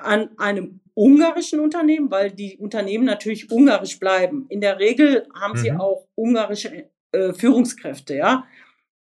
[0.02, 4.46] an einem ungarischen Unternehmen, weil die Unternehmen natürlich ungarisch bleiben.
[4.48, 5.62] In der Regel haben mhm.
[5.62, 8.44] sie auch ungarische äh, Führungskräfte, ja.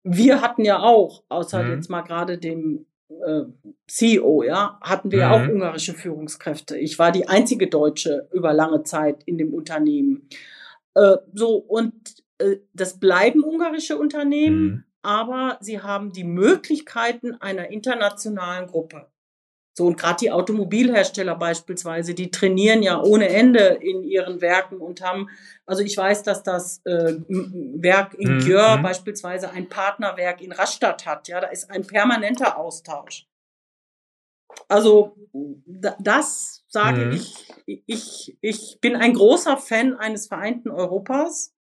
[0.03, 1.71] Wir hatten ja auch, außer mhm.
[1.73, 3.43] jetzt mal gerade dem äh,
[3.87, 5.33] CEO, ja, hatten wir mhm.
[5.33, 6.77] auch ungarische Führungskräfte.
[6.77, 10.29] Ich war die einzige Deutsche über lange Zeit in dem Unternehmen.
[10.93, 11.93] Äh, so, und
[12.37, 14.83] äh, das bleiben ungarische Unternehmen, mhm.
[15.01, 19.07] aber sie haben die Möglichkeiten einer internationalen Gruppe.
[19.77, 25.01] So, und gerade die Automobilhersteller beispielsweise, die trainieren ja ohne Ende in ihren Werken und
[25.01, 25.29] haben,
[25.67, 28.39] also ich weiß, dass das äh, Werk in mhm.
[28.39, 28.81] Gjör mhm.
[28.81, 31.27] beispielsweise ein Partnerwerk in Rastatt hat.
[31.27, 33.27] Ja, da ist ein permanenter Austausch.
[34.67, 35.15] Also
[35.99, 37.11] das sage mhm.
[37.11, 41.53] ich, ich, ich bin ein großer Fan eines vereinten Europas.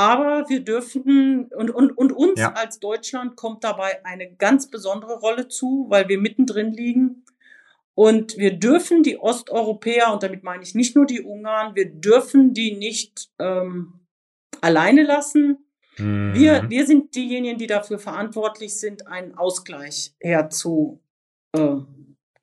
[0.00, 2.54] Aber wir dürfen, und, und, und uns ja.
[2.54, 7.26] als Deutschland kommt dabei eine ganz besondere Rolle zu, weil wir mittendrin liegen.
[7.94, 12.54] Und wir dürfen die Osteuropäer, und damit meine ich nicht nur die Ungarn, wir dürfen
[12.54, 14.00] die nicht ähm,
[14.62, 15.66] alleine lassen.
[15.98, 16.32] Mhm.
[16.32, 21.02] Wir, wir sind diejenigen, die dafür verantwortlich sind, einen Ausgleich herzugeben,
[21.54, 21.76] äh,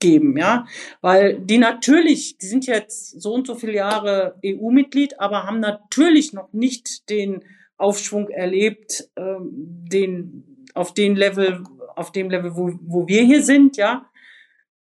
[0.04, 0.66] ja.
[1.02, 6.34] Weil die natürlich, die sind jetzt so und so viele Jahre EU-Mitglied, aber haben natürlich
[6.34, 7.43] noch nicht den
[7.78, 11.64] Aufschwung erlebt, ähm, den, auf den Level,
[11.95, 14.10] auf dem Level, wo, wo wir hier sind, ja.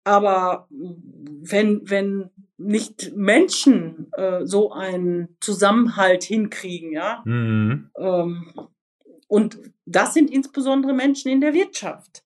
[0.05, 7.91] Aber wenn, wenn nicht Menschen äh, so einen Zusammenhalt hinkriegen, ja, mhm.
[7.97, 8.53] ähm,
[9.29, 12.25] und das sind insbesondere Menschen in der Wirtschaft,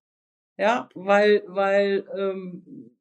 [0.63, 2.95] ja, weil, weil ähm,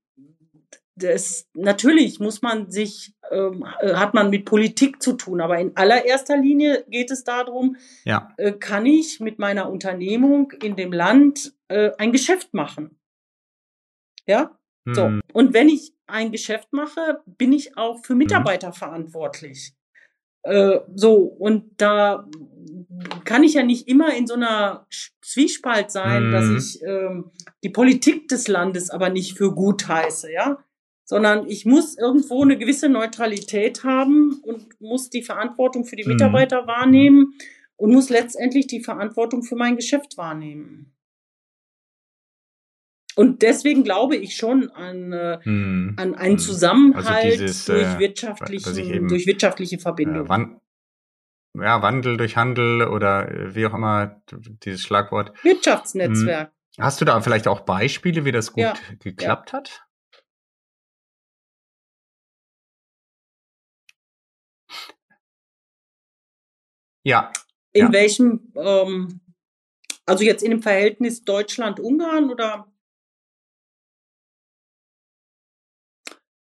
[0.95, 6.37] das natürlich muss man sich, ähm, hat man mit Politik zu tun, aber in allererster
[6.37, 8.33] Linie geht es darum, ja.
[8.37, 12.99] äh, kann ich mit meiner Unternehmung in dem Land äh, ein Geschäft machen?
[14.25, 14.95] Ja, mhm.
[14.95, 15.11] so.
[15.31, 18.19] Und wenn ich ein Geschäft mache, bin ich auch für mhm.
[18.19, 18.73] Mitarbeiter mhm.
[18.73, 19.75] verantwortlich.
[20.41, 22.27] Äh, so, und da
[23.25, 24.87] kann ich ja nicht immer in so einer
[25.21, 26.31] Zwiespalt sein, mhm.
[26.31, 27.31] dass ich ähm,
[27.63, 30.63] die Politik des Landes aber nicht für gut heiße, ja
[31.11, 36.11] sondern ich muss irgendwo eine gewisse Neutralität haben und muss die Verantwortung für die mhm.
[36.11, 36.67] Mitarbeiter mhm.
[36.67, 37.33] wahrnehmen
[37.75, 40.93] und muss letztendlich die Verantwortung für mein Geschäft wahrnehmen.
[43.17, 45.95] Und deswegen glaube ich schon an, äh, hm.
[45.97, 49.75] an einen also Zusammenhalt also dieses, durch, äh, wirtschaftlichen, durch wirtschaftliche.
[49.75, 50.60] Äh, Wan
[51.53, 54.21] ja, Wandel durch Handel oder äh, wie auch immer
[54.63, 55.33] dieses Schlagwort.
[55.43, 56.51] Wirtschaftsnetzwerk.
[56.75, 56.83] Hm.
[56.83, 58.73] Hast du da vielleicht auch Beispiele, wie das gut ja.
[58.99, 59.57] geklappt ja.
[59.57, 59.87] hat?
[67.03, 67.33] Ja.
[67.73, 67.91] In ja.
[67.91, 69.21] welchem, ähm,
[70.05, 72.71] also jetzt in dem Verhältnis Deutschland-Ungarn oder?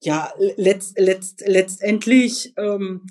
[0.03, 3.07] Ja, letzt, letzt, letztendlich ähm,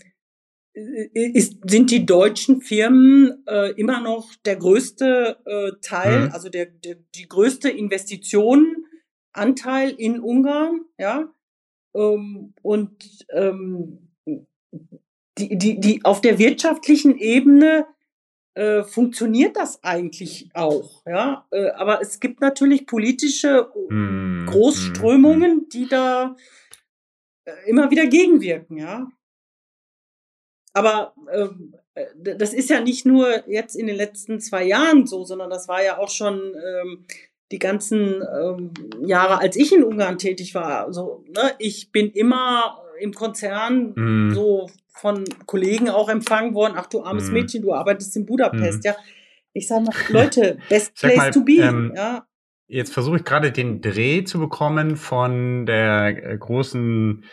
[1.14, 6.32] ist, sind die deutschen Firmen äh, immer noch der größte äh, Teil, mhm.
[6.32, 11.34] also der, der, die größte Investitionenanteil in Ungarn, ja.
[11.96, 14.12] Ähm, und ähm,
[15.38, 17.88] die, die, die auf der wirtschaftlichen Ebene
[18.54, 21.48] äh, funktioniert das eigentlich auch, ja.
[21.52, 26.36] Äh, aber es gibt natürlich politische mm, Großströmungen, mm, die da
[27.46, 29.10] äh, immer wieder gegenwirken, ja.
[30.78, 32.06] Aber ähm, äh,
[32.36, 35.84] das ist ja nicht nur jetzt in den letzten zwei Jahren so, sondern das war
[35.84, 37.06] ja auch schon ähm,
[37.52, 38.74] die ganzen ähm,
[39.04, 40.86] Jahre, als ich in Ungarn tätig war.
[40.86, 44.36] Also, ne, ich bin immer im Konzern mm.
[44.36, 46.74] so von Kollegen auch empfangen worden.
[46.76, 47.34] Ach du armes mm.
[47.34, 48.88] Mädchen, du arbeitest in Budapest, mm.
[48.88, 48.96] ja.
[49.54, 52.28] Ich sage mal, Leute, best place mal, to be, ähm, ja.
[52.68, 57.24] Jetzt versuche ich gerade den Dreh zu bekommen von der äh, großen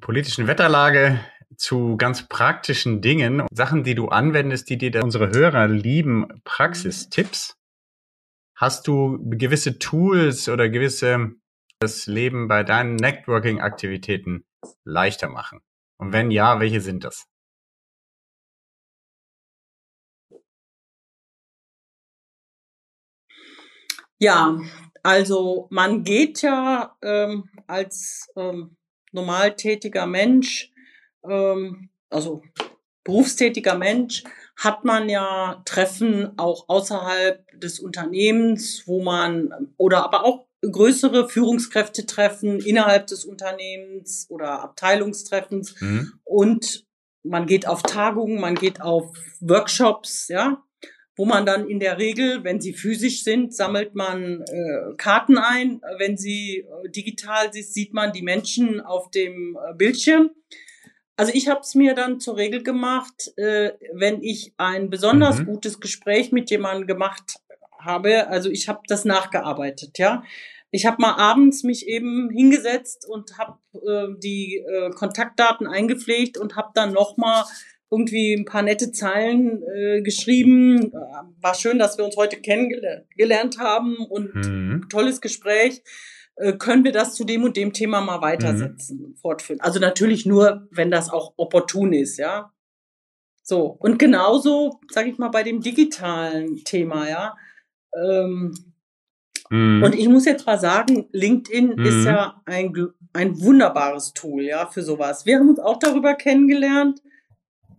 [0.00, 1.20] politischen Wetterlage
[1.60, 7.58] zu ganz praktischen Dingen, Sachen, die du anwendest, die dir unsere Hörer lieben, Praxistipps.
[8.56, 11.32] Hast du gewisse Tools oder gewisse
[11.78, 14.44] das Leben bei deinen Networking-Aktivitäten
[14.84, 15.60] leichter machen?
[15.98, 17.26] Und wenn ja, welche sind das?
[24.18, 24.58] Ja,
[25.02, 28.76] also man geht ja ähm, als ähm,
[29.12, 30.70] normal tätiger Mensch,
[31.28, 32.42] ähm, also
[33.04, 34.24] berufstätiger Mensch,
[34.56, 42.04] hat man ja Treffen auch außerhalb des Unternehmens, wo man oder aber auch größere Führungskräfte
[42.04, 46.12] treffen innerhalb des Unternehmens oder Abteilungstreffens mhm.
[46.24, 46.84] und
[47.22, 50.62] man geht auf Tagungen, man geht auf Workshops, ja,
[51.16, 55.82] wo man dann in der Regel, wenn sie physisch sind, sammelt man äh, Karten ein.
[55.98, 60.30] Wenn sie äh, digital sind, sieht man die Menschen auf dem äh, Bildschirm.
[61.20, 65.44] Also ich habe es mir dann zur Regel gemacht, äh, wenn ich ein besonders mhm.
[65.44, 67.34] gutes Gespräch mit jemandem gemacht
[67.78, 68.28] habe.
[68.28, 70.24] Also ich habe das nachgearbeitet, ja.
[70.70, 76.56] Ich habe mal abends mich eben hingesetzt und habe äh, die äh, Kontaktdaten eingepflegt und
[76.56, 77.44] habe dann noch mal
[77.90, 80.90] irgendwie ein paar nette Zeilen äh, geschrieben.
[81.42, 84.86] War schön, dass wir uns heute kennengelernt haben und mhm.
[84.88, 85.82] tolles Gespräch.
[86.36, 89.16] Äh, können wir das zu dem und dem Thema mal weitersetzen, mhm.
[89.16, 89.60] fortführen?
[89.60, 92.52] Also natürlich nur, wenn das auch opportun ist, ja.
[93.42, 97.36] So und genauso, sage ich mal, bei dem digitalen Thema, ja.
[97.94, 98.54] Ähm,
[99.50, 99.82] mhm.
[99.82, 102.06] Und ich muss jetzt mal sagen, LinkedIn ist mhm.
[102.06, 102.72] ja ein
[103.12, 105.26] ein wunderbares Tool, ja, für sowas.
[105.26, 107.02] Wir haben uns auch darüber kennengelernt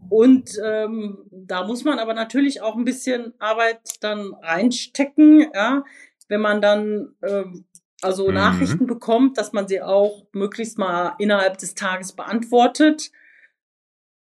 [0.09, 5.83] und ähm, da muss man aber natürlich auch ein bisschen Arbeit dann reinstecken, ja,
[6.27, 7.65] wenn man dann ähm,
[8.01, 8.35] also mhm.
[8.35, 13.11] Nachrichten bekommt, dass man sie auch möglichst mal innerhalb des Tages beantwortet.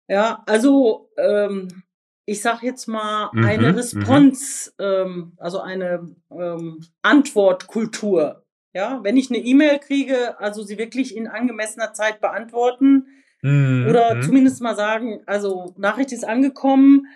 [0.09, 1.85] Ja, also ähm,
[2.27, 3.45] ich sag jetzt mal mhm.
[3.45, 3.75] eine mhm.
[3.77, 4.85] Response, mhm.
[4.85, 8.45] ähm, also eine ähm, Antwortkultur.
[8.73, 13.07] Ja, wenn ich eine E-Mail kriege, also sie wirklich in angemessener Zeit beantworten
[13.43, 13.87] Mhm.
[13.89, 14.23] Oder mhm.
[14.23, 17.07] zumindest mal sagen, also Nachricht ist angekommen,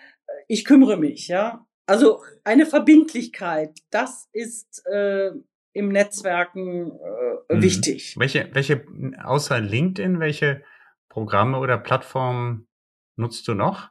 [0.49, 1.67] ich kümmere mich, ja.
[1.87, 5.33] Also eine Verbindlichkeit, das ist äh,
[5.75, 6.93] im Netzwerken
[7.51, 7.63] äh, mhm.
[7.63, 8.15] wichtig.
[8.19, 8.87] Welche, welche,
[9.23, 10.63] außer LinkedIn, welche
[11.11, 12.67] Programme oder Plattformen
[13.17, 13.91] nutzt du noch?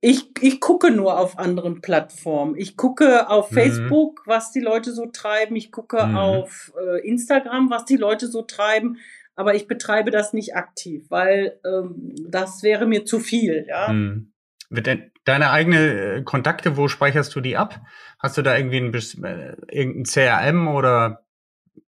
[0.00, 2.56] Ich, ich gucke nur auf anderen Plattformen.
[2.56, 3.54] Ich gucke auf mhm.
[3.54, 5.56] Facebook, was die Leute so treiben.
[5.56, 6.16] Ich gucke mhm.
[6.16, 8.98] auf äh, Instagram, was die Leute so treiben
[9.34, 13.88] aber ich betreibe das nicht aktiv, weil ähm, das wäre mir zu viel, ja.
[13.88, 14.32] Hm.
[15.24, 17.80] Deine eigene äh, Kontakte, wo speicherst du die ab?
[18.22, 18.94] Hast du da irgendwie ein,
[19.24, 21.24] äh, irgendein CRM oder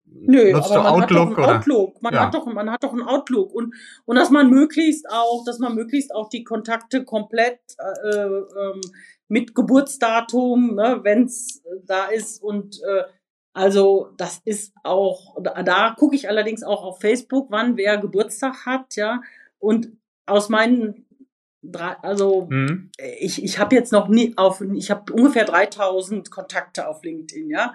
[0.06, 2.02] Nö, nutzt aber du man Outlook hat doch ein Outlook.
[2.02, 2.20] Man ja.
[2.20, 3.74] hat doch, man hat doch ein Outlook und
[4.04, 8.80] und dass man möglichst auch, dass man möglichst auch die Kontakte komplett äh, ähm,
[9.28, 13.04] mit Geburtsdatum, ne, wenn es da ist und äh,
[13.54, 18.66] also das ist auch, da, da gucke ich allerdings auch auf Facebook, wann wer Geburtstag
[18.66, 19.22] hat, ja.
[19.58, 19.92] Und
[20.26, 21.03] aus meinen
[21.70, 22.90] drei, also mhm.
[23.18, 27.74] ich, ich habe jetzt noch nie auf, ich habe ungefähr 3000 Kontakte auf LinkedIn, ja.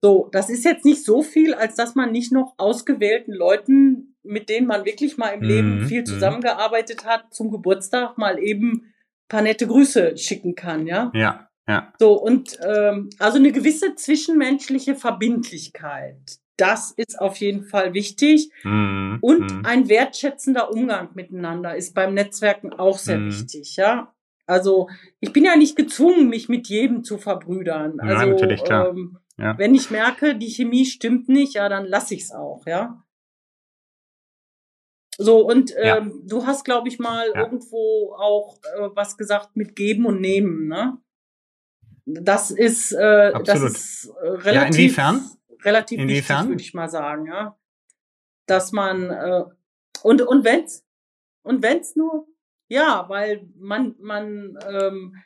[0.00, 4.48] So, das ist jetzt nicht so viel, als dass man nicht noch ausgewählten Leuten, mit
[4.48, 5.46] denen man wirklich mal im mhm.
[5.46, 6.06] Leben viel mhm.
[6.06, 8.92] zusammengearbeitet hat, zum Geburtstag mal eben
[9.28, 11.10] paar nette Grüße schicken kann, ja.
[11.14, 11.48] Ja.
[11.68, 11.92] Ja.
[11.98, 18.50] So, und ähm, also eine gewisse zwischenmenschliche Verbindlichkeit, das ist auf jeden Fall wichtig.
[18.64, 19.18] Mhm.
[19.22, 19.64] Und mhm.
[19.64, 23.28] ein wertschätzender Umgang miteinander ist beim Netzwerken auch sehr mhm.
[23.28, 24.14] wichtig, ja.
[24.46, 24.88] Also
[25.20, 28.00] ich bin ja nicht gezwungen, mich mit jedem zu verbrüdern.
[28.00, 28.90] Also ja, natürlich, klar.
[28.90, 29.56] Ähm, ja.
[29.58, 33.02] wenn ich merke, die Chemie stimmt nicht, ja, dann lasse ich es auch, ja.
[35.20, 36.10] So, und ähm, ja.
[36.26, 40.98] du hast, glaube ich, mal irgendwo auch äh, was gesagt mit Geben und Nehmen, ne?
[42.08, 45.30] das ist, äh, das ist äh, relativ, ja, inwiefern?
[45.64, 46.38] Relativ inwiefern?
[46.38, 47.58] wichtig, würde ich mal sagen, ja.
[48.46, 49.44] Dass man äh,
[50.02, 50.84] und und wenn's
[51.42, 52.26] und wenn's nur
[52.68, 55.16] ja, weil man man ähm,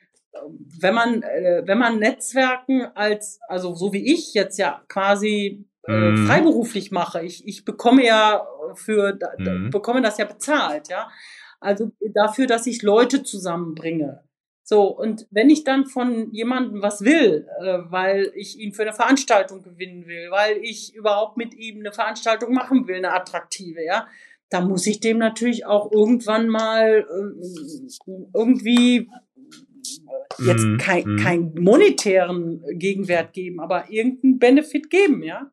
[0.81, 5.93] wenn man äh, wenn man Netzwerken als also so wie ich jetzt ja quasi äh,
[5.93, 6.27] mm.
[6.27, 9.71] freiberuflich mache, ich ich bekomme ja für mm.
[9.71, 11.11] bekomme das ja bezahlt, ja.
[11.61, 14.25] Also dafür, dass ich Leute zusammenbringe.
[14.65, 18.93] So, und wenn ich dann von jemandem was will, äh, weil ich ihn für eine
[18.93, 24.07] Veranstaltung gewinnen will, weil ich überhaupt mit ihm eine Veranstaltung machen will, eine attraktive, ja,
[24.51, 29.09] da muss ich dem natürlich auch irgendwann mal äh, irgendwie
[30.39, 31.17] jetzt Mhm, kein, mhm.
[31.19, 35.51] kein monetären Gegenwert geben, aber irgendeinen Benefit geben, ja.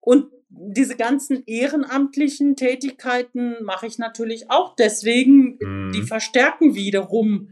[0.00, 5.92] Und diese ganzen ehrenamtlichen Tätigkeiten mache ich natürlich auch deswegen, Mhm.
[5.92, 7.50] die verstärken wiederum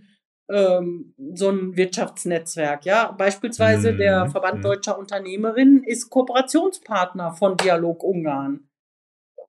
[0.48, 2.84] ähm, so ein Wirtschaftsnetzwerk.
[2.84, 4.62] Ja, beispielsweise Mhm, der Verband mhm.
[4.62, 8.68] deutscher Unternehmerinnen ist Kooperationspartner von Dialog Ungarn.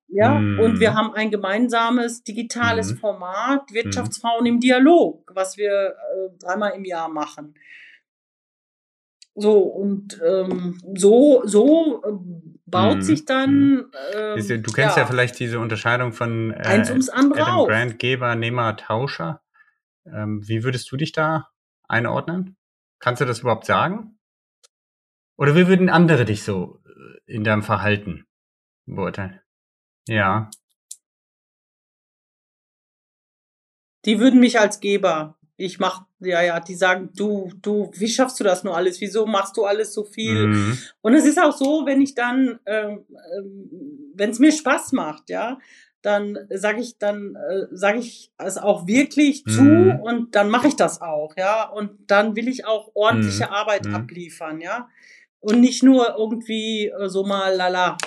[0.08, 0.60] Ja, Mhm.
[0.60, 2.98] und wir haben ein gemeinsames digitales Mhm.
[2.98, 7.56] Format Wirtschaftsfrauen im Dialog, was wir äh, dreimal im Jahr machen.
[9.36, 12.12] So, und ähm, so, so äh,
[12.68, 13.02] baut Mhm.
[13.02, 13.86] sich dann.
[14.16, 15.06] Ähm, ja- Du kennst ja.
[15.08, 17.66] vielleicht diese Unterscheidung von äh, eins ums andere Adam.
[17.68, 19.41] Grant, Geber, Nehmer, Tauscher.
[20.06, 21.49] Ähm, wie würdest du dich da
[21.88, 22.58] einordnen?
[22.99, 24.18] Kannst du das überhaupt sagen?
[25.38, 28.26] Oder wie würden andere dich so äh, in deinem Verhalten
[28.86, 29.39] beurteilen?
[30.08, 30.49] Ja.
[34.06, 35.38] Die würden mich als Geber.
[35.56, 38.99] Ich mach, ja, ja, die sagen, du, du, wie schaffst du das nur alles?
[39.01, 40.47] Wieso machst du alles so viel?
[40.47, 40.78] Mhm.
[41.01, 43.06] Und es ist auch so, wenn ich dann, ähm,
[43.38, 43.70] ähm,
[44.16, 45.60] wenn es mir Spaß macht, ja,
[46.04, 49.99] dann sage ich, dann äh, sage ich es auch wirklich zu Mhm.
[50.01, 51.68] und dann mache ich das auch, ja.
[51.70, 53.51] Und dann will ich auch ordentliche Mhm.
[53.54, 53.95] Arbeit Mhm.
[53.95, 54.88] abliefern, ja.
[55.39, 57.97] Und nicht nur irgendwie äh, so mal lala.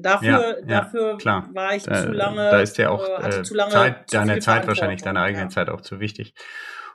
[0.00, 1.48] Dafür, Ja, ja, dafür klar.
[1.52, 2.50] war ich Da, zu lange.
[2.50, 5.44] da ist dir auch äh, äh, zu lange Zeit, zu deine Zeit wahrscheinlich, deine eigene
[5.44, 5.48] ja.
[5.50, 6.32] Zeit auch zu wichtig.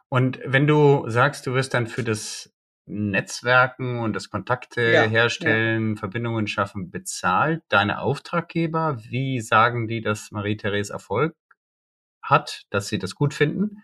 [0.09, 2.51] Und wenn du sagst, du wirst dann für das
[2.89, 10.31] Netzwerken und das Kontakte Ja, herstellen, Verbindungen schaffen, bezahlt, deine Auftraggeber, wie sagen die, dass
[10.31, 11.35] Marie-Therese Erfolg
[12.23, 13.83] hat, dass sie das gut finden?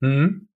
[0.00, 0.48] Mhm.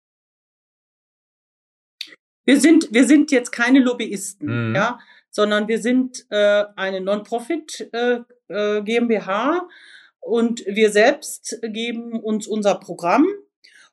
[2.45, 4.75] Wir sind, wir sind jetzt keine Lobbyisten, Mhm.
[4.75, 4.99] ja,
[5.31, 9.69] sondern wir sind äh, eine Non-Profit äh, äh, GmbH
[10.21, 13.27] und wir selbst geben uns unser Programm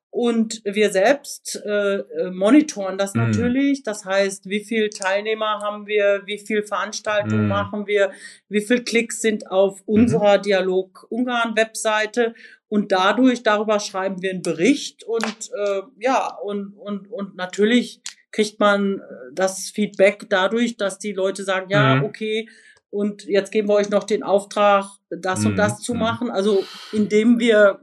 [0.09, 3.21] und wir selbst äh, äh, monitoren das Mhm.
[3.21, 3.83] natürlich.
[3.83, 7.47] Das heißt, wie viel Teilnehmer haben wir, wie viel Veranstaltungen Mhm.
[7.49, 8.11] machen wir,
[8.49, 12.33] wie viel Klicks sind auf unserer Dialog Ungarn Webseite
[12.69, 18.01] und dadurch darüber schreiben wir einen Bericht und äh, ja und und und natürlich
[18.31, 19.03] kriegt man äh,
[19.33, 22.03] das Feedback dadurch, dass die Leute sagen, ja, Mhm.
[22.05, 22.49] okay,
[22.89, 25.99] und jetzt geben wir euch noch den Auftrag, das und Mhm, das zu mhm.
[25.99, 26.31] machen.
[26.31, 27.81] Also indem wir,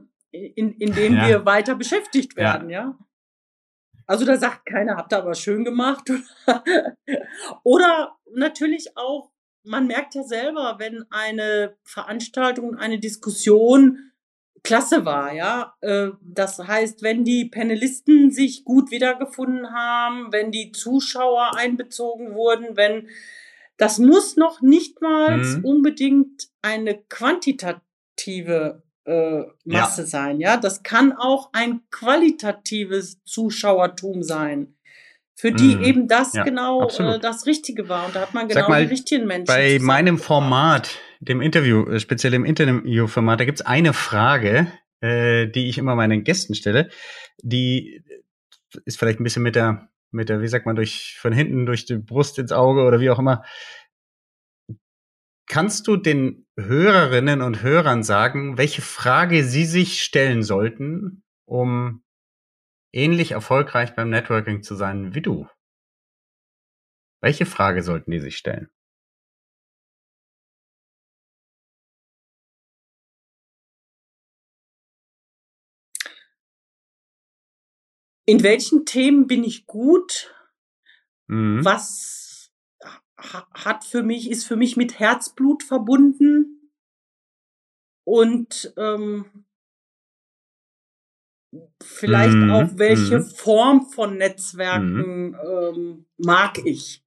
[0.55, 1.27] in, indem Ja.
[1.27, 2.53] wir weiter beschäftigt Ja.
[2.53, 2.97] werden, ja.
[4.07, 6.11] Also da sagt keiner, habt ihr aber schön gemacht.
[7.63, 9.31] Oder natürlich auch,
[9.63, 14.11] man merkt ja selber, wenn eine Veranstaltung, eine Diskussion
[14.63, 15.75] klasse war, ja.
[15.81, 22.75] Äh, Das heißt, wenn die Panelisten sich gut wiedergefunden haben, wenn die Zuschauer einbezogen wurden,
[22.77, 23.07] wenn
[23.77, 25.65] das muss noch nicht mal Mhm.
[25.65, 30.57] unbedingt eine quantitative äh, Masse sein, ja.
[30.57, 34.75] Das kann auch ein qualitatives Zuschauertum sein,
[35.35, 35.83] für die Mhm.
[35.83, 38.07] eben das Ja, genau äh, das Richtige war.
[38.07, 39.47] Und da hat man genau mal, die richtigen Menschen.
[39.47, 40.17] Bei meinem.
[40.17, 45.95] Format, dem Interview, äh, speziell im Interviewformat, da gibt's eine Frage, äh, die ich immer
[45.95, 46.89] meinen Gästen stelle.
[47.41, 48.03] Die
[48.85, 51.85] ist vielleicht ein bisschen mit der, mit der, wie sagt man, durch von hinten durch
[51.85, 53.43] die Brust ins Auge oder wie auch immer.
[55.47, 62.03] Kannst du den Hörerinnen und Hörern sagen, welche Frage sie sich stellen sollten, um
[62.93, 65.47] ähnlich erfolgreich beim Networking zu sein wie du?
[67.21, 68.69] Welche Frage sollten die sich stellen?
[78.27, 80.33] In welchen Themen bin ich gut?
[81.27, 81.63] Mhm.
[81.63, 82.24] Was
[83.33, 86.71] hat für mich, ist für mich mit Herzblut verbunden?
[88.05, 89.45] Und ähm,
[91.81, 93.23] vielleicht Mhm, auch, welche mhm.
[93.25, 97.01] Form von Netzwerken ähm, mag ich?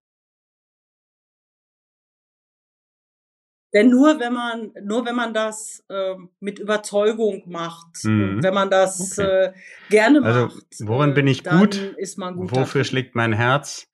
[3.74, 8.36] Denn nur wenn man, nur wenn man das ähm, mit Überzeugung macht Mhm.
[8.36, 9.26] und wenn man das Okay.
[9.26, 9.52] äh,
[9.90, 11.74] gerne Also, macht, worin äh, bin ich gut?
[11.98, 12.50] ist man gut.
[12.50, 12.84] Wofür darin.
[12.84, 13.88] schlägt mein Herz?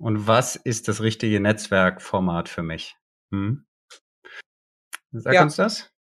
[0.00, 2.96] Und was ist das richtige Netzwerkformat für mich?
[3.32, 3.66] Hm?
[5.12, 5.42] Sag Ja.
[5.42, 5.92] uns das.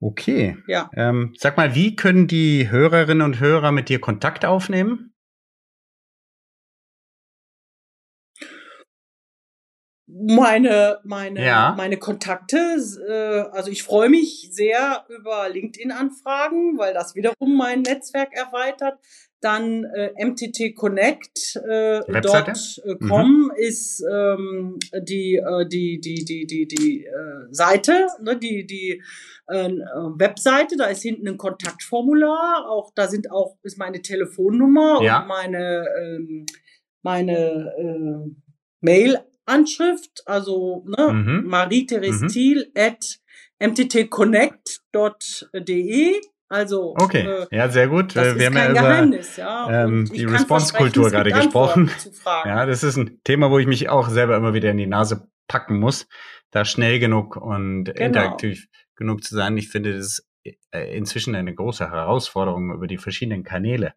[0.00, 0.56] Okay.
[0.66, 0.90] Ja.
[0.96, 5.14] Ähm, sag mal, wie können die Hörerinnen und Hörer mit dir Kontakt aufnehmen?
[10.06, 11.74] Meine, meine, Ja.
[11.76, 12.56] meine Kontakte,
[13.08, 18.98] äh, also ich freue mich sehr über LinkedIn-Anfragen, weil das wiederum mein Netzwerk erweitert.
[19.44, 22.52] Dann äh, MTT Connect äh, Webseite?
[22.52, 27.10] dot.com ist ähm, die, äh, die, die, die, die, die äh,
[27.50, 29.02] Seite, ne, die, die
[29.48, 35.20] äh, Webseite, da ist hinten ein Kontaktformular, auch da sind auch ist meine Telefonnummer Ja.
[35.20, 36.46] und meine ähm,
[37.02, 38.30] meine äh,
[38.80, 41.42] Mail-Anschrift, also ne, Mhm.
[41.46, 42.64] Marie-Therese Mhm.
[42.76, 43.18] At
[43.60, 46.14] mttconnect.de.
[46.48, 48.14] Also Okay, äh, ja, sehr gut.
[48.14, 49.84] das Äh, ist Wir haben kein ja über Geheimnis, ja.
[49.84, 51.90] ähm, die Response-Kultur gerade gesprochen.
[52.44, 55.28] Ja, das ist ein Thema, wo ich mich auch selber immer wieder in die Nase
[55.48, 56.06] packen muss,
[56.50, 58.00] da schnell genug und Genau.
[58.06, 58.66] interaktiv
[58.96, 59.56] genug zu sein.
[59.56, 60.28] Ich finde, das ist
[60.70, 63.94] äh, inzwischen eine große Herausforderung, über die verschiedenen Kanäle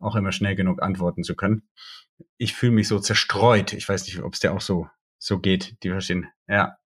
[0.00, 1.68] auch immer schnell genug antworten zu können.
[2.36, 3.72] Ich fühle mich so zerstreut.
[3.72, 4.88] Ich weiß nicht, ob es dir auch so,
[5.18, 6.26] so geht, die verstehen.
[6.48, 6.76] Ja.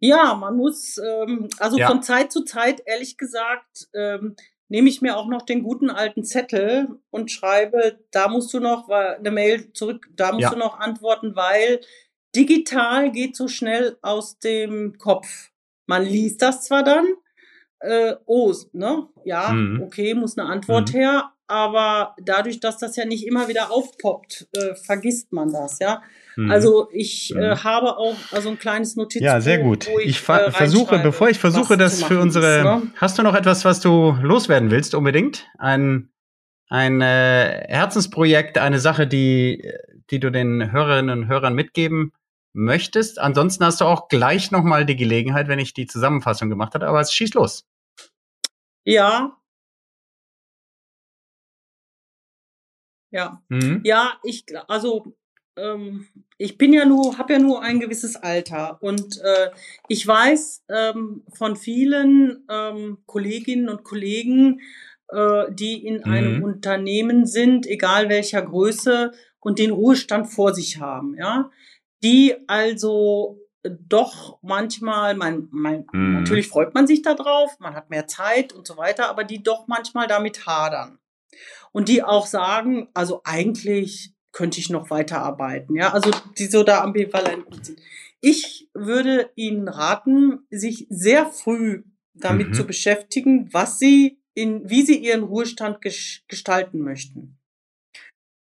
[0.00, 1.88] Ja, man muss, ähm, also Ja.
[1.88, 4.36] von Zeit zu Zeit, ehrlich gesagt, ähm,
[4.68, 8.88] nehme ich mir auch noch den guten alten Zettel und schreibe, da musst du noch
[8.90, 10.50] eine Mail zurück, da musst Ja.
[10.50, 11.80] du noch antworten, weil
[12.36, 15.50] digital geht so schnell aus dem Kopf.
[15.86, 17.06] Man liest das zwar dann,
[17.80, 19.82] äh, oh, ne, ja, Mhm.
[19.82, 20.98] okay, muss eine Antwort Mhm.
[20.98, 26.02] her, aber dadurch, dass das ja nicht immer wieder aufpoppt, äh, vergisst man das, ja.
[26.36, 26.50] Mhm.
[26.50, 27.40] Also ich Mhm.
[27.42, 29.24] äh, habe auch also ein kleines Notizbuch.
[29.26, 29.88] Ja, sehr gut.
[30.04, 32.58] Ich, ver äh, versuche, bevor ich versuche, das für unsere.
[32.58, 32.82] ist, ne?
[32.96, 35.46] Hast du noch etwas, was du loswerden willst, unbedingt?
[35.58, 36.10] Ein,
[36.68, 39.68] ein äh, Herzensprojekt, eine Sache, die,
[40.10, 42.12] die du den Hörerinnen und Hörern mitgeben
[42.52, 43.18] möchtest?
[43.18, 47.00] Ansonsten hast du auch gleich nochmal die Gelegenheit, wenn ich die Zusammenfassung gemacht habe, aber
[47.00, 47.64] es schießt los.
[48.84, 49.37] Ja.
[53.10, 53.42] Ja.
[53.48, 53.82] Mhm.
[53.84, 55.14] Ja, ich also
[55.56, 56.06] ähm,
[56.36, 59.50] ich bin ja nur, habe ja nur ein gewisses Alter und äh,
[59.88, 64.60] ich weiß ähm, von vielen ähm, Kolleginnen und Kollegen,
[65.08, 66.42] äh, die in einem Mhm.
[66.44, 71.50] Unternehmen sind, egal welcher Größe, und den Ruhestand vor sich haben, ja,
[72.02, 76.12] die also doch manchmal, man, man, Mhm.
[76.12, 79.42] natürlich freut man sich da drauf, man hat mehr Zeit und so weiter, aber die
[79.42, 80.98] doch manchmal damit hadern
[81.72, 86.82] und die auch sagen, also eigentlich könnte ich noch weiterarbeiten, ja, also die so da
[86.82, 87.80] ambivalent sind.
[88.20, 91.84] Ich würde Ihnen raten, sich sehr früh
[92.14, 92.54] damit Mhm.
[92.54, 97.38] zu beschäftigen, was Sie in, wie Sie Ihren Ruhestand ges gestalten möchten.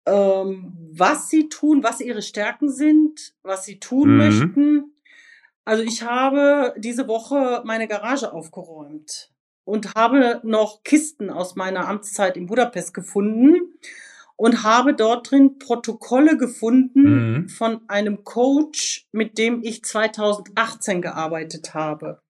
[0.05, 4.17] Ähm, was Sie tun, was Ihre Stärken sind, was Sie tun Mhm.
[4.17, 4.93] möchten.
[5.65, 9.32] Also ich habe diese Woche meine Garage aufgeräumt
[9.65, 13.55] und habe noch Kisten aus meiner Amtszeit in Budapest gefunden
[14.35, 17.49] und habe dort drin Protokolle gefunden Mhm.
[17.49, 22.21] von einem Coach, mit dem ich 2018 gearbeitet habe.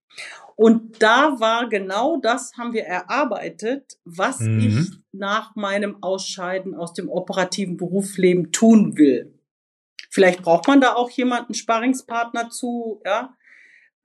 [0.56, 4.60] Und da war genau das, haben wir erarbeitet, was Mhm.
[4.60, 9.34] ich nach meinem Ausscheiden aus dem operativen Berufsleben tun will.
[10.12, 13.36] Vielleicht braucht man da auch jemanden, Sparringspartner zu, ja.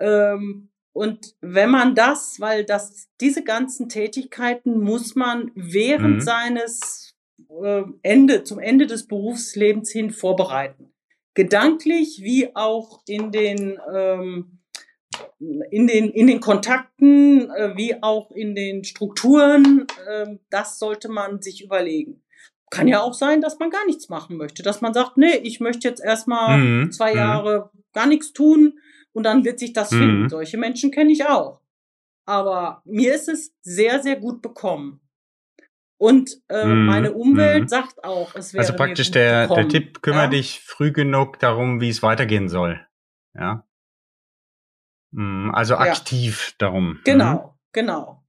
[0.00, 6.20] Ähm, und wenn man das, weil das, diese ganzen Tätigkeiten muss man während Mhm.
[6.20, 7.14] seines
[7.62, 10.92] äh, Ende, zum Ende des Berufslebens hin vorbereiten.
[11.34, 14.58] Gedanklich wie auch in den, ähm,
[15.70, 21.40] in den, in den Kontakten, äh, wie auch in den Strukturen, ähm, das sollte man
[21.42, 22.22] sich überlegen.
[22.70, 25.60] Kann ja auch sein, dass man gar nichts machen möchte, dass man sagt, nee, ich
[25.60, 26.90] möchte jetzt erstmal Mhm.
[26.92, 27.18] zwei Mhm.
[27.18, 28.80] Jahre gar nichts tun
[29.18, 29.98] und dann wird sich das Mhm.
[29.98, 30.28] finden.
[30.28, 31.60] Solche Menschen kenne ich auch.
[32.24, 35.00] Aber mir ist es sehr, sehr gut bekommen.
[36.00, 36.86] Und äh, Mhm.
[36.86, 37.68] meine Umwelt Mhm.
[37.68, 39.68] sagt auch, es wäre Also mir praktisch der, der bekommen.
[39.70, 40.28] Tipp, kümmere ja?
[40.28, 42.86] dich früh genug darum, wie es weitergehen soll.
[43.34, 43.66] Ja.
[45.10, 45.80] Mhm, Also Ja.
[45.80, 46.90] aktiv darum.
[46.90, 47.00] Mhm.
[47.04, 48.22] Genau, genau.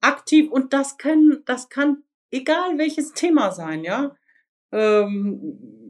[0.00, 4.16] Aktiv und das kann, das kann egal welches Thema sein, ja.
[4.72, 5.81] Ähm,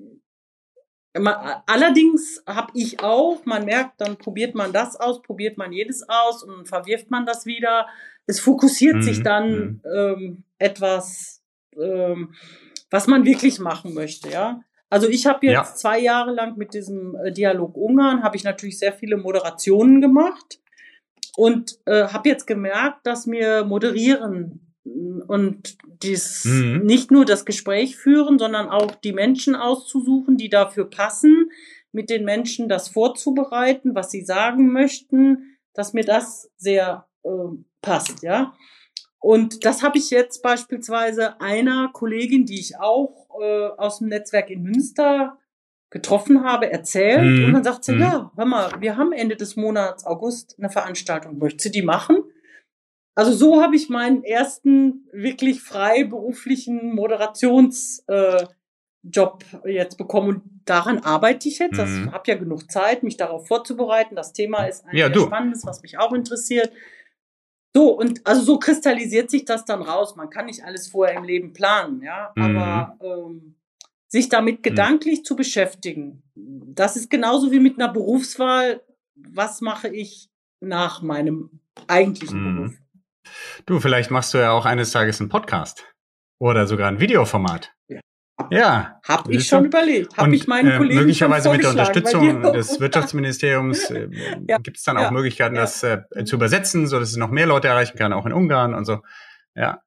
[1.15, 6.43] allerdings habe ich auch, man merkt, dann probiert man das aus, probiert man jedes aus
[6.43, 7.87] und verwirft man das wieder.
[8.27, 11.43] Es fokussiert Mhm, sich dann ähm, etwas,
[11.77, 12.35] ähm,
[12.91, 14.63] was man wirklich machen möchte, ja.
[14.89, 15.75] Also ich habe jetzt Ja.
[15.75, 20.61] zwei Jahre lang mit diesem äh, Dialog Ungarn, habe ich natürlich sehr viele Moderationen gemacht
[21.37, 26.81] und äh, habe jetzt gemerkt, dass mir moderieren und dies Mhm.
[26.85, 31.51] nicht nur das Gespräch führen, sondern auch die Menschen auszusuchen, die dafür passen,
[31.93, 37.29] mit den Menschen das vorzubereiten, was sie sagen möchten, dass mir das sehr äh,
[37.81, 38.55] passt, ja.
[39.21, 44.51] Und das habe ich jetzt beispielsweise einer Kollegin, die ich auch äh, aus dem Netzwerk
[44.51, 45.39] in Münster
[45.91, 47.23] getroffen habe, erzählt.
[47.23, 47.45] Mhm.
[47.45, 48.01] Und dann sagt sie, Mhm.
[48.01, 51.39] ja, hör mal, wir haben Ende des Monats August eine Veranstaltung.
[51.39, 52.25] Möchtest du die machen?
[53.15, 58.47] Also so habe ich meinen ersten wirklich freiberuflichen Moderations äh,
[59.67, 61.79] jetzt bekommen und daran arbeite ich jetzt.
[61.79, 62.05] Mhm.
[62.07, 64.15] Ich habe ja genug Zeit, mich darauf vorzubereiten.
[64.15, 66.73] Das Thema ist ein Ja, spannendes, was mich auch interessiert.
[67.75, 70.15] So, und also so kristallisiert sich das dann raus.
[70.17, 72.33] Man kann nicht alles vorher im Leben planen, ja.
[72.37, 72.57] Mhm.
[72.57, 73.57] Aber ähm,
[74.09, 78.83] sich damit gedanklich zu beschäftigen, das ist genauso wie mit einer Berufswahl.
[79.15, 82.57] Was mache ich nach meinem eigentlichen Mhm.
[82.57, 82.82] Beruf?
[83.67, 85.85] Du, vielleicht machst du ja auch eines Tages einen Podcast.
[86.39, 87.73] Oder sogar ein Videoformat.
[87.89, 88.01] Ja.
[88.51, 89.01] Ja.
[89.07, 90.17] Habe ich schon überlegt.
[90.17, 92.81] Habe ich meinen äh, Kollegen möglicherweise schon mit der Unterstützung des auch.
[92.81, 94.09] Wirtschaftsministeriums äh,
[94.49, 95.63] Ja, gibt es dann auch ja, Möglichkeiten, ja.
[95.63, 98.75] das äh, zu übersetzen, so dass es noch mehr Leute erreichen kann, auch in Ungarn
[98.75, 99.01] und so.
[99.55, 99.83] Ja,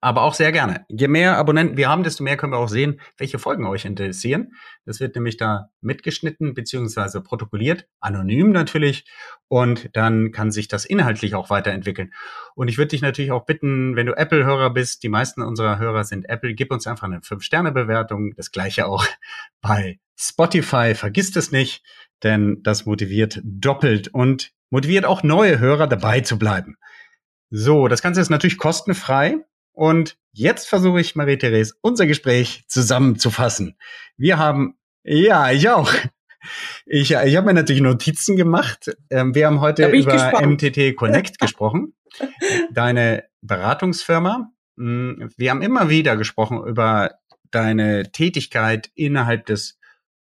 [0.00, 0.86] Aber auch sehr gerne.
[0.88, 4.52] Je mehr Abonnenten wir haben, desto mehr können wir auch sehen, welche Folgen euch interessieren.
[4.84, 9.06] Das wird nämlich da mitgeschnitten beziehungsweise protokolliert, anonym natürlich.
[9.48, 12.12] Und dann kann sich das inhaltlich auch weiterentwickeln.
[12.54, 16.04] Und ich würde dich natürlich auch bitten, wenn du Apple-Hörer bist, die meisten unserer Hörer
[16.04, 18.34] sind Apple, gib uns einfach eine 5-Sterne-Bewertung.
[18.36, 19.04] Das gleiche auch
[19.60, 20.94] bei Spotify.
[20.94, 21.82] Vergisst es nicht,
[22.22, 26.76] denn das motiviert doppelt und motiviert auch neue Hörer dabei zu bleiben.
[27.50, 29.38] So, das Ganze ist natürlich kostenfrei.
[29.78, 33.76] Und jetzt versuche ich, Marie-Therese, unser Gespräch zusammenzufassen.
[34.16, 35.92] Wir haben, ja, ich auch.
[36.86, 38.96] Ich, ich habe mir natürlich Notizen gemacht.
[39.10, 40.62] Ähm, wir haben heute über gespannt.
[40.62, 41.94] MTT Connect gesprochen,
[42.72, 44.50] deine Beratungsfirma.
[44.76, 47.16] Mm, Wir haben immer wieder gesprochen über
[47.50, 49.78] deine Tätigkeit innerhalb des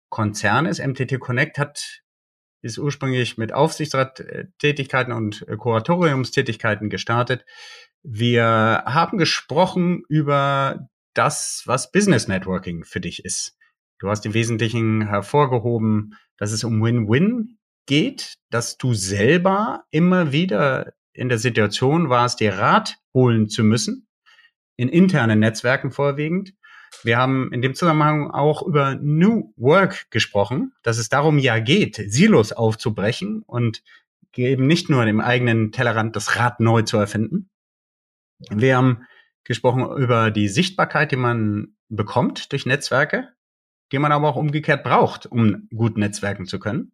[0.10, 0.80] Konzernes.
[0.80, 2.02] MTT Connect hat
[2.62, 7.46] ist ursprünglich mit Aufsichtsrattätigkeiten und äh, Kuratoriumstätigkeiten gestartet.
[8.04, 13.58] Wir haben gesprochen über das, was Business Networking für dich ist.
[14.00, 20.94] Du hast im Wesentlichen hervorgehoben, dass es um Win-Win geht, dass du selber immer wieder
[21.12, 24.08] in der Situation warst, dir Rat holen zu müssen,
[24.78, 26.54] in internen Netzwerken vorwiegend.
[27.04, 31.96] Wir haben in dem Zusammenhang auch über New Work gesprochen, dass es darum ja geht,
[31.96, 33.84] Silos aufzubrechen und
[34.36, 37.50] eben nicht nur im eigenen Tellerrand das Rad neu zu erfinden.
[38.40, 39.06] Wir haben
[39.44, 43.30] gesprochen über die Sichtbarkeit, die man bekommt durch Netzwerke,
[43.92, 46.92] die man aber auch umgekehrt braucht, um gut netzwerken zu können.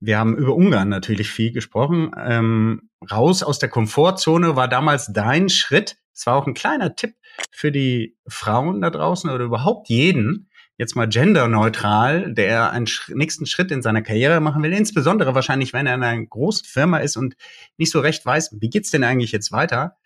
[0.00, 2.10] Wir haben über Ungarn natürlich viel gesprochen.
[2.18, 5.98] Ähm, raus aus der Komfortzone war damals dein Schritt.
[6.14, 7.14] Es war auch ein kleiner Tipp
[7.50, 13.70] für die Frauen da draußen oder überhaupt jeden, jetzt mal genderneutral, der einen nächsten Schritt
[13.70, 17.36] in seiner Karriere machen will, insbesondere wahrscheinlich, wenn er in einer großen Firma ist und
[17.76, 19.96] nicht so recht weiß, wie geht's denn eigentlich jetzt weiter.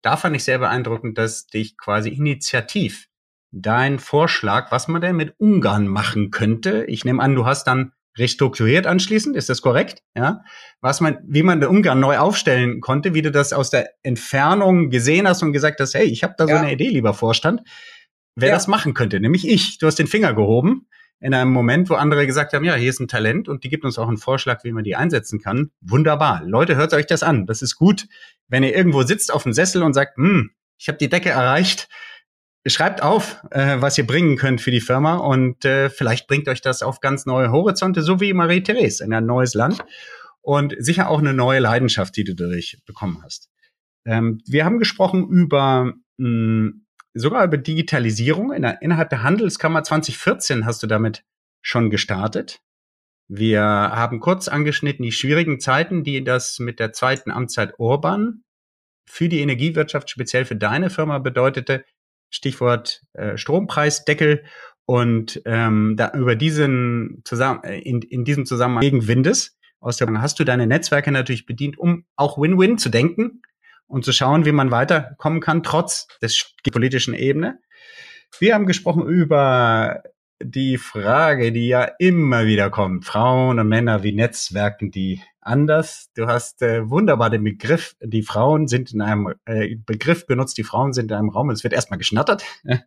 [0.00, 3.08] Da fand ich sehr beeindruckend, dass dich quasi initiativ
[3.50, 6.84] dein Vorschlag, was man denn mit Ungarn machen könnte.
[6.84, 10.02] Ich nehme an, du hast dann restrukturiert anschließend, ist das korrekt?
[10.16, 10.42] Ja,
[10.80, 14.90] was man, wie man den Ungarn neu aufstellen konnte, wie du das aus der Entfernung
[14.90, 16.60] gesehen hast und gesagt hast, hey, ich habe da so Ja.
[16.60, 17.62] eine Idee, lieber Vorstand,
[18.36, 18.54] wer Ja.
[18.54, 19.78] das machen könnte, nämlich ich.
[19.78, 20.86] Du hast den Finger gehoben
[21.22, 23.84] in einem Moment, wo andere gesagt haben, ja, hier ist ein Talent und die gibt
[23.84, 25.70] uns auch einen Vorschlag, wie man die einsetzen kann.
[25.80, 26.42] Wunderbar.
[26.44, 27.46] Leute, hört euch das an.
[27.46, 28.08] Das ist gut,
[28.48, 31.88] wenn ihr irgendwo sitzt auf dem Sessel und sagt, hm, ich habe die Decke erreicht.
[32.66, 36.60] Schreibt auf, äh, was ihr bringen könnt für die Firma und äh, vielleicht bringt euch
[36.60, 39.84] das auf ganz neue Horizonte, so wie Marie-Therese in ein neues Land
[40.40, 43.48] und sicher auch eine neue Leidenschaft, die du dadurch bekommen hast.
[44.04, 46.72] Ähm, wir haben gesprochen über mh,
[47.14, 51.24] sogar über Digitalisierung in der, innerhalb der Handelskammer 2014 hast du damit
[51.60, 52.60] schon gestartet.
[53.28, 58.42] Wir haben kurz angeschnitten die schwierigen Zeiten, die das mit der zweiten Amtszeit Orban
[59.06, 61.84] für die Energiewirtschaft, speziell für deine Firma bedeutete.
[62.30, 64.44] Stichwort äh, Strompreisdeckel
[64.86, 70.08] und ähm, da über diesen zusammen äh, in, in diesem Zusammenhang gegen Windes aus der
[70.22, 73.42] hast du deine Netzwerke natürlich bedient, um auch Win-Win zu denken
[73.92, 77.58] und zu schauen, wie man weiterkommen kann, trotz des politischen Ebene.
[78.38, 80.02] Wir haben gesprochen über
[80.42, 83.04] die Frage, die ja immer wieder kommt.
[83.04, 86.08] Frauen und Männer, wie netzwerken die anders?
[86.16, 90.64] Du hast äh, wunderbar den Begriff, die Frauen sind in einem äh, Begriff benutzt, die
[90.64, 92.44] Frauen sind in einem Raum und es wird erstmal geschnattert.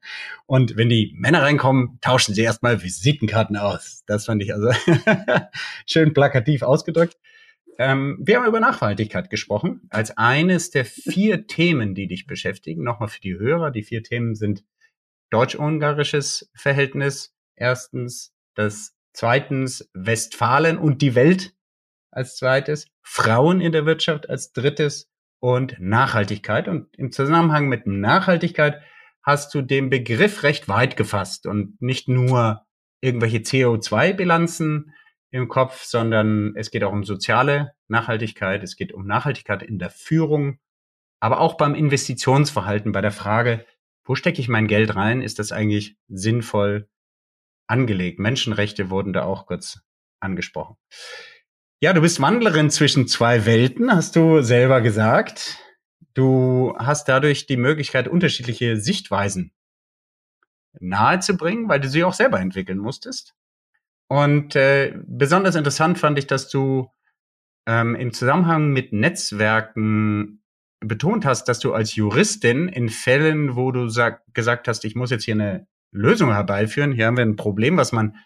[0.48, 4.04] Und wenn die Männer reinkommen, tauschen sie erstmal Visitenkarten aus.
[4.08, 4.72] Das fand ich also
[5.86, 7.16] schön plakativ ausgedrückt.
[7.78, 12.84] Ähm, wir haben über Nachhaltigkeit gesprochen, als eines der vier Themen, die dich beschäftigen.
[12.84, 13.72] Nochmal für die Hörer.
[13.72, 14.64] Die vier Themen sind
[15.30, 21.54] deutsch-ungarisches Verhältnis, erstens, das zweitens Westfalen und die Welt
[22.12, 26.68] als zweites, Frauen in der Wirtschaft als drittes und Nachhaltigkeit.
[26.68, 28.82] Und im Zusammenhang mit Nachhaltigkeit
[29.22, 32.66] hast du den Begriff recht weit gefasst und nicht nur
[33.02, 34.94] irgendwelche CO2-Bilanzen
[35.32, 39.90] im Kopf, sondern es geht auch um soziale Nachhaltigkeit, es geht um Nachhaltigkeit in der
[39.90, 40.60] Führung,
[41.20, 43.66] aber auch beim Investitionsverhalten, bei der Frage,
[44.06, 45.22] wo stecke ich mein Geld rein?
[45.22, 46.88] Ist das eigentlich sinnvoll
[47.68, 48.20] angelegt?
[48.20, 49.82] Menschenrechte wurden da auch kurz
[50.20, 50.78] angesprochen.
[51.82, 55.60] Ja, du bist Wandlerin zwischen zwei Welten, hast du selber gesagt.
[56.14, 59.52] Du hast dadurch die Möglichkeit, unterschiedliche Sichtweisen
[60.80, 63.36] nahezubringen, weil du sie auch selber entwickeln musstest.
[64.08, 66.92] Und äh, besonders interessant fand ich, dass du
[67.68, 70.44] ähm, im Zusammenhang mit Netzwerken
[70.80, 75.10] betont hast, dass du als Juristin in Fällen, wo du sag, gesagt hast, ich muss
[75.10, 78.18] jetzt hier eine Lösung herbeiführen, hier haben wir ein Problem, was man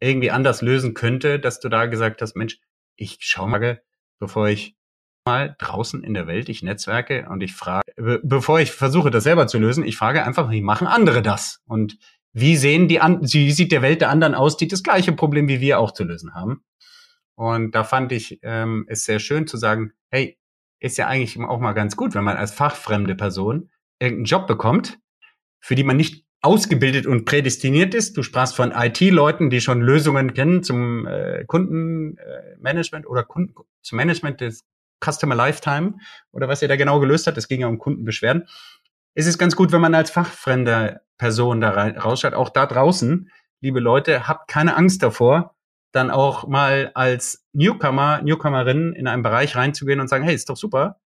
[0.00, 2.58] irgendwie anders lösen könnte, dass du da gesagt hast, Mensch,
[2.96, 3.82] ich schaue mal,
[4.18, 4.76] bevor ich
[5.24, 9.24] mal draußen in der Welt, ich netzwerke und ich frage, be bevor ich versuche, das
[9.24, 11.62] selber zu lösen, ich frage einfach, wie machen andere das?
[11.66, 11.98] Und
[12.32, 15.48] wie sehen die an, wie sieht der Welt der anderen aus, die das gleiche Problem
[15.48, 16.62] wie wir auch zu lösen haben?
[17.34, 20.38] Und da fand ich ähm, es sehr schön zu sagen, hey,
[20.80, 24.98] ist ja eigentlich auch mal ganz gut, wenn man als fachfremde Person irgendeinen Job bekommt,
[25.60, 28.16] für die man nicht ausgebildet und prädestiniert ist.
[28.16, 33.96] Du sprachst von IT-Leuten, die schon Lösungen kennen zum äh, Kundenmanagement äh, oder Kunden, zum
[33.96, 34.64] Management des
[35.04, 35.94] Customer Lifetime
[36.32, 37.36] oder was er da genau gelöst hat.
[37.38, 38.48] Es ging ja um Kundenbeschwerden.
[39.18, 42.34] Es ist ganz gut, wenn man als fachfremde Person da rausschaut.
[42.34, 45.56] Auch da draußen, liebe Leute, habt keine Angst davor,
[45.90, 50.56] dann auch mal als Newcomer, Newcomerin in einen Bereich reinzugehen und sagen, hey, ist doch
[50.56, 51.00] super.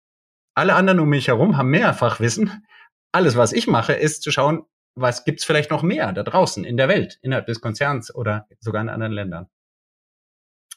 [0.54, 2.66] Alle anderen um mich herum haben mehr Fachwissen.
[3.12, 6.76] Alles, was ich mache, ist zu schauen, was gibt's vielleicht noch mehr da draußen in
[6.76, 9.48] der Welt, innerhalb des Konzerns oder sogar in anderen Ländern.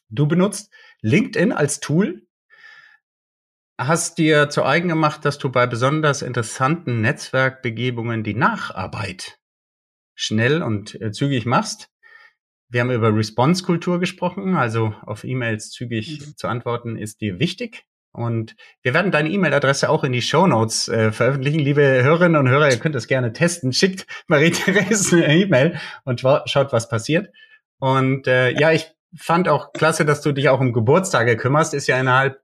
[0.08, 0.72] Du benutzt
[1.02, 2.26] LinkedIn als Tool,
[3.78, 9.38] hast dir zu eigen gemacht, dass du bei besonders interessanten Netzwerkbegebungen die Nacharbeit
[10.16, 11.90] schnell und äh, zügig machst.
[12.70, 16.38] Wir haben über Response-Kultur gesprochen, also auf E-Mails zügig mhm.
[16.38, 17.86] zu antworten ist dir wichtig.
[18.12, 21.60] Und wir werden deine E-Mail-Adresse auch in die Show Notes äh, veröffentlichen.
[21.60, 23.74] Liebe Hörerinnen und Hörer, ihr könnt das gerne testen.
[23.74, 27.30] Schickt Marie-Therese eine E-Mail und schaut, was passiert.
[27.78, 31.74] Und äh, ja, ich fand auch klasse, dass du dich auch um Geburtstage kümmerst.
[31.74, 32.42] Ist ja innerhalb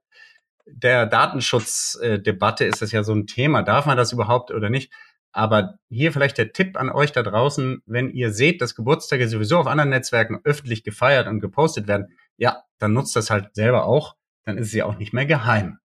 [0.66, 3.62] der Datenschutzdebatte ist das ja so ein Thema.
[3.62, 4.92] Darf man das überhaupt oder nicht?
[5.32, 9.58] Aber hier vielleicht der Tipp an euch da draußen, wenn ihr seht, dass Geburtstage sowieso
[9.58, 14.16] auf anderen Netzwerken öffentlich gefeiert und gepostet werden, ja, dann nutzt das halt selber auch
[14.44, 15.78] dann ist sie auch nicht mehr geheim.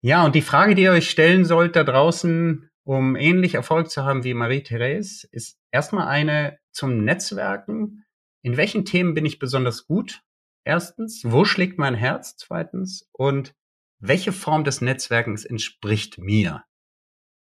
[0.00, 4.04] Ja, und die Frage, die ihr euch stellen sollt da draußen, um ähnlich Erfolg zu
[4.04, 8.04] haben wie Marie-Therese, ist erstmal eine zum Netzwerken.
[8.42, 10.22] In welchen Themen bin ich besonders gut?
[10.64, 12.36] Erstens, wo schlägt mein Herz?
[12.36, 13.54] Zweitens, und
[13.98, 16.64] welche Form des Netzwerkens entspricht mir?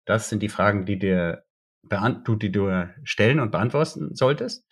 [0.06, 1.44] Das sind die Fragen, die dir
[1.82, 4.66] du, die du stellen und beantworten solltest.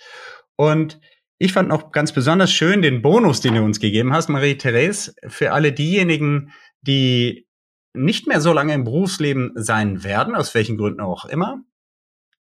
[0.56, 1.00] Und
[1.38, 5.52] ich fand noch ganz besonders schön den Bonus, den du uns gegeben hast, Marie-Therese, für
[5.52, 6.52] alle diejenigen,
[6.82, 7.48] die
[7.94, 11.62] nicht mehr so lange im Berufsleben sein werden, aus welchen Gründen auch immer.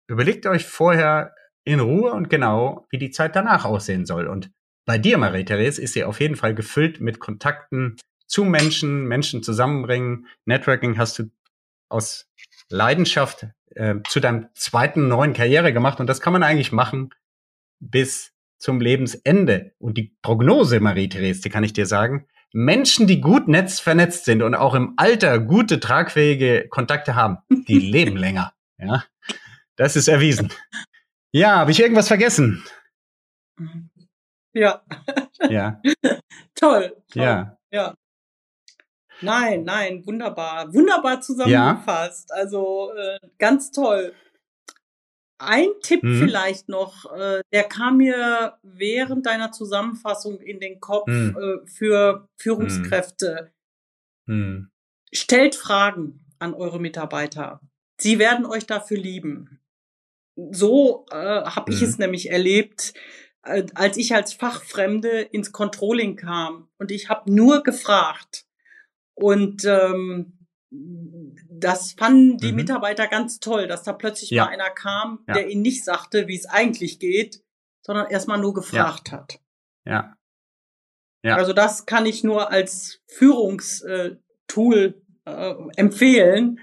[0.09, 4.27] Überlegt euch vorher in Ruhe und genau, wie die Zeit danach aussehen soll.
[4.27, 4.51] Und
[4.85, 7.97] bei dir, Marie-Therese, ist sie auf jeden Fall gefüllt mit Kontakten
[8.27, 10.27] zu Menschen, Menschen zusammenbringen.
[10.44, 11.31] Networking hast du
[11.89, 12.28] aus
[12.69, 17.11] Leidenschaft äh, zu deinem zweiten neuen Karriere gemacht und das kann man eigentlich machen
[17.81, 19.73] bis zum Lebensende.
[19.78, 24.43] Und die Prognose, Marie-Therese, die kann ich dir sagen, Menschen, die gut netz vernetzt sind
[24.43, 27.39] und auch im Alter gute, tragfähige Kontakte haben,
[27.69, 28.52] die leben länger.
[28.78, 29.05] Ja,
[29.77, 30.52] das ist erwiesen.
[31.32, 32.65] Ja, habe ich irgendwas vergessen?
[34.52, 34.82] Ja.
[35.48, 35.81] Ja.
[36.55, 37.22] toll, toll.
[37.22, 37.59] Ja.
[37.72, 37.94] Ja.
[39.22, 40.72] Nein, nein, wunderbar.
[40.72, 42.32] Wunderbar zusammengefasst.
[42.32, 44.14] Also äh, ganz toll.
[45.39, 46.18] Ein Tipp Mhm.
[46.27, 51.36] vielleicht noch, äh, der kam mir während deiner Zusammenfassung in den Kopf Mhm.
[51.39, 53.52] äh, für Führungskräfte.
[54.27, 54.70] Hm.
[55.12, 57.60] Stellt Fragen an eure Mitarbeiter.
[58.01, 59.60] Sie werden euch dafür lieben.
[60.51, 61.86] So äh, habe ich Mhm.
[61.86, 62.94] es nämlich erlebt,
[63.42, 68.44] als ich als Fachfremde ins Controlling kam und ich habe nur gefragt.
[69.14, 72.56] Und ähm, das fanden die Mhm.
[72.56, 74.44] Mitarbeiter ganz toll, dass da plötzlich Ja.
[74.44, 75.34] mal einer kam, Ja.
[75.34, 77.42] der ihnen nicht sagte, wie es eigentlich geht,
[77.82, 79.40] sondern erstmal nur gefragt hat.
[79.84, 80.16] Ja.
[81.22, 81.36] Ja.
[81.36, 86.60] Also das kann ich nur als Führungstool äh, empfehlen.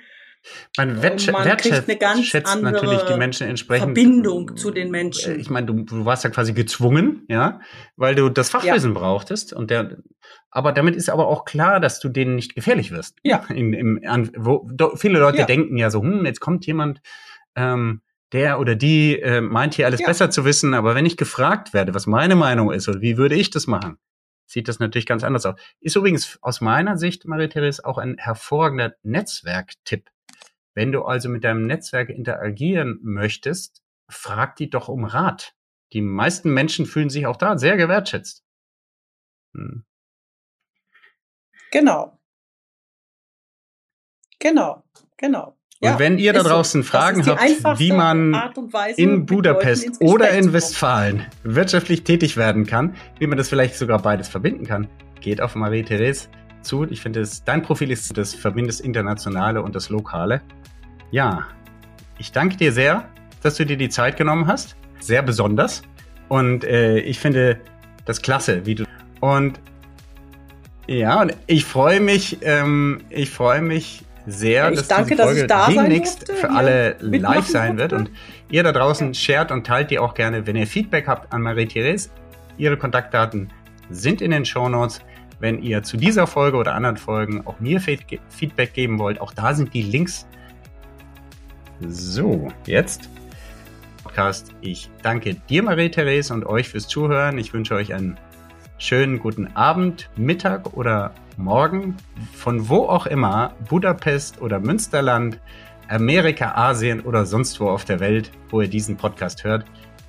[0.77, 3.97] Man, wertschä man kriegt wertschätzt eine ganz schätzt andere natürlich die Menschen entsprechend.
[3.97, 5.39] Verbindung zu den Menschen.
[5.39, 7.59] Ich meine, du, du warst ja quasi gezwungen, ja,
[7.95, 9.53] weil du das Fachwissen brauchtest.
[9.53, 9.97] Und der,
[10.51, 13.17] aber damit ist aber auch klar, dass du denen nicht gefährlich wirst.
[13.23, 13.43] Ja.
[13.49, 15.45] In, im, an, wo, do, viele Leute Ja.
[15.45, 17.01] denken ja so, hm, jetzt kommt jemand,
[17.55, 18.01] ähm,
[18.33, 20.07] der oder die äh, meint hier alles Ja.
[20.07, 23.35] besser zu wissen, aber wenn ich gefragt werde, was meine Meinung ist oder wie würde
[23.35, 23.97] ich das machen,
[24.45, 25.55] sieht das natürlich ganz anders aus.
[25.79, 30.09] Ist übrigens aus meiner Sicht, Marie-Therese, auch ein hervorragender Netzwerktipp.
[30.77, 33.81] Wenn du also mit deinem Netzwerk interagieren möchtest,
[34.11, 35.55] frag die doch um Rat.
[35.91, 38.43] Die meisten Menschen fühlen sich auch da sehr gewertschätzt.
[39.55, 39.85] Hm.
[41.71, 42.19] Genau.
[44.37, 44.83] Genau.
[45.17, 45.57] Genau.
[45.79, 46.49] Und wenn ihr da so.
[46.49, 50.53] draußen Das Fragen habt, wie man Weise, in Budapest oder in zu kommen.
[50.53, 54.87] Westfalen wirtschaftlich tätig werden kann, wie man das vielleicht sogar beides verbinden kann,
[55.21, 56.29] geht auf Marie-Therese
[56.61, 56.83] zu.
[56.83, 60.43] Ich finde, es- dein Profil ist das verbindet das Internationale und das Lokale.
[61.11, 61.45] Ja,
[62.17, 63.05] ich danke dir sehr,
[63.43, 64.75] dass du dir die Zeit genommen hast.
[64.99, 65.83] Sehr besonders.
[66.27, 67.59] Und äh, ich finde
[68.05, 68.83] das klasse, wie du.
[69.19, 69.59] Und
[70.87, 75.31] ja, und ich freue mich, ähm, ich freue mich sehr, ich dass danke, diese dass
[75.31, 77.93] ich Folge da sein demnächst für alle live sein wird.
[77.93, 78.11] Und
[78.49, 80.45] ihr da draußen shared und teilt die auch gerne.
[80.47, 82.09] Wenn ihr Feedback habt an Marie-Therese,
[82.57, 83.51] ihre Kontaktdaten
[83.89, 84.99] sind in den Show Notes.
[85.39, 89.31] Wenn ihr zu dieser Folge oder anderen Folgen auch mir Fe- Feedback geben wollt, auch
[89.33, 90.25] da sind die Links.
[91.81, 93.09] So, jetzt
[94.17, 94.47] Podcast.
[94.61, 97.37] Ich danke dir, Marie-Therese, und euch fürs Zuhören.
[97.37, 98.17] Ich wünsche euch einen
[98.79, 101.95] schönen guten Abend, Mittag oder Morgen.
[102.33, 105.39] Von wo auch immer, Budapest oder Münsterland,
[105.87, 109.65] Amerika, Asien oder sonst wo auf der Welt, wo ihr diesen Podcast hört.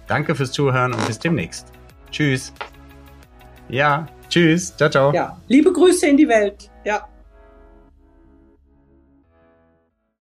[0.07, 1.71] Danke fürs Zuhören und bis demnächst.
[2.11, 2.55] Tschüss.
[3.69, 4.75] Ja, tschüss.
[4.75, 5.13] Ciao, ciao.
[5.13, 6.71] Ja, liebe Grüße in die Welt.
[6.87, 7.07] Ja.